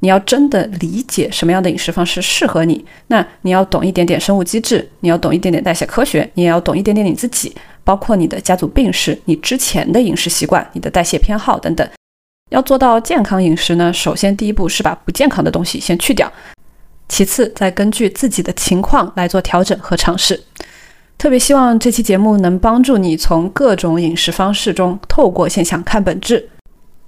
[0.00, 11.88] 你要真的理解什么样的饮食方式适合你，那你要懂一点点生物机制，你要懂一点点代谢科学，你也要懂一点点你自己，包括你的家族病史、你之前的饮食习惯、你的代谢偏好等等。
[12.52, 16.30] 要做到健康饮食呢，首先第一步是把不健康的东西先去掉。
[17.08, 20.38] 其次，再根据自己的情况来做调整和尝试。
[21.16, 26.46] 特别希望这期节目能帮助你从各种饮食方式中透过现象看本质，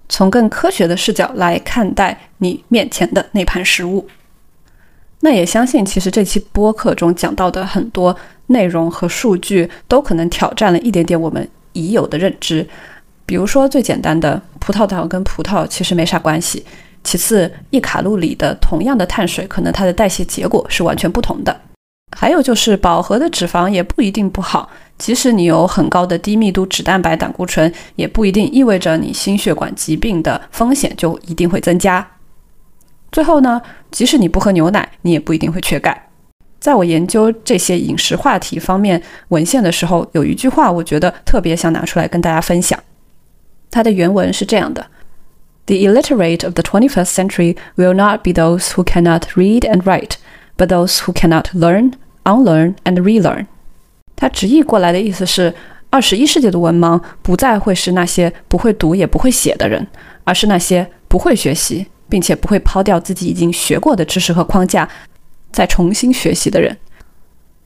[0.08, 4.08] 从更科学的视角来看待你面前的那盘食物。
[5.20, 8.16] 那也相信，其实这期播客中讲到的很多
[8.46, 12.66] 内容和数据，都可能挑战了一点点我们已有的认知。
[13.26, 16.64] 比如说，最简单的葡萄糖跟葡萄其实没啥关系。
[17.02, 21.60] 其次，一卡路里的同样的碳水，可能它的代谢结果是完全不同的。
[22.16, 24.70] 还有就是，饱和的脂肪也不一定不好。
[24.96, 32.06] 即使你有很高的低密度脂蛋白胆固醇，也不一定意味着你心血管疾病的风险就一定会增加。
[33.10, 33.60] 最后呢，
[33.90, 36.08] 即使你不喝牛奶，你也不一定会缺钙。
[36.60, 42.78] 在我研究这些饮食话题方面文献的时候，有一句话，我觉得特别想拿出来跟大家分享。
[43.70, 44.86] 它的原文是这样的。
[45.66, 50.16] The illiterate of the 21st century will not be those who cannot read and write,
[50.58, 53.46] but those who cannot learn, unlearn, and relearn.
[54.14, 55.54] 它直译过来的意思是，
[55.88, 59.86] 二十一世纪的文盲不再会是那些不会读也不会写的人，
[60.24, 64.86] 而是那些不会学习，并且不会抛掉自己已经学过的知识和框架，
[65.50, 66.76] 再重新学习的人。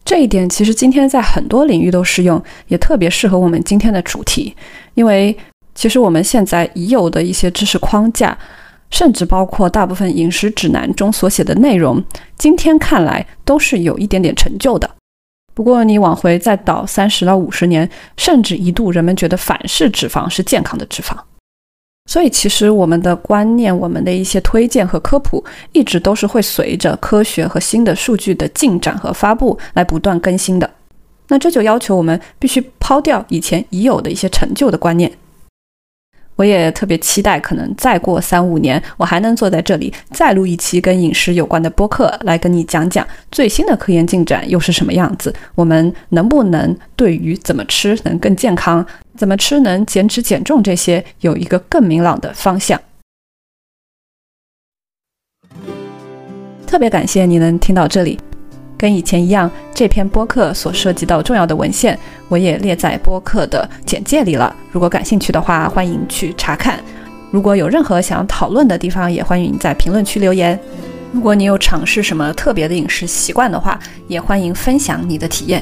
[0.04, 4.54] 这一点其实今天在很多领域都适用，也特别适合我们今天的主题，
[4.94, 5.36] 因为。
[5.78, 8.36] 其实我们现在已有的一些知识框架，
[8.90, 12.02] 甚至包括大部分饮食指南中所写的内容，
[12.36, 14.90] 今天看来都是有一点点陈旧的。
[15.54, 21.16] 不过你往回再倒三十到五十年，甚至一度人们觉得反式脂肪是健康的脂肪。
[22.10, 30.68] 所以其实我们的观念、我们的一些推荐和科普，一直都是会随着科学和新的数据的进展和发布来不断更新的。
[31.28, 35.12] 那这就要求我们必须抛掉以前已有的一些陈旧的观念。
[36.38, 45.34] 我也特别期待，可能再过三五年，我还能坐在这里再录一期跟饮食有关的播客，来跟你讲讲最新的科研进展又是什么样子。
[45.56, 48.86] 我们能不能对于怎么吃能更健康，
[49.16, 52.80] 怎么吃能减脂减重这些有一个更明朗的方向？
[56.68, 58.16] 特别感谢你能听到这里。
[58.78, 61.98] 跟以前一样，这篇播客所涉及到重要的文献，
[62.28, 64.54] 我也列在播客的简介里了。
[64.70, 66.78] 如果感兴趣的话，欢迎去查看。
[67.32, 70.58] 如果有任何想讨论的地方，也欢迎在评论区留言。
[71.10, 75.60] 如果你有尝试什么特别的饮食习惯的话，也欢迎分享你的体验。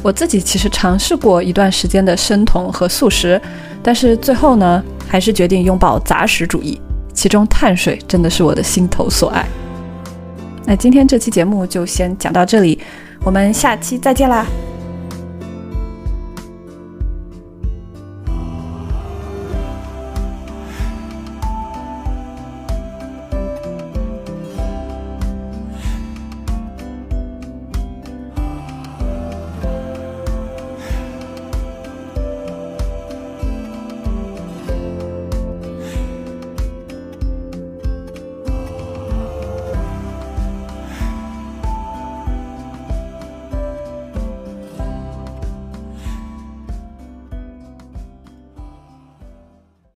[0.00, 3.40] 我自己其实尝试过一段时间的生酮和素食，
[3.82, 6.80] 但是最后呢，还是决定拥抱杂食主义，
[7.12, 9.44] 其中碳水真的是我的心头所爱。
[10.64, 12.78] 那今天这期节目就先讲到这里，
[13.24, 14.46] 我们下期再见啦。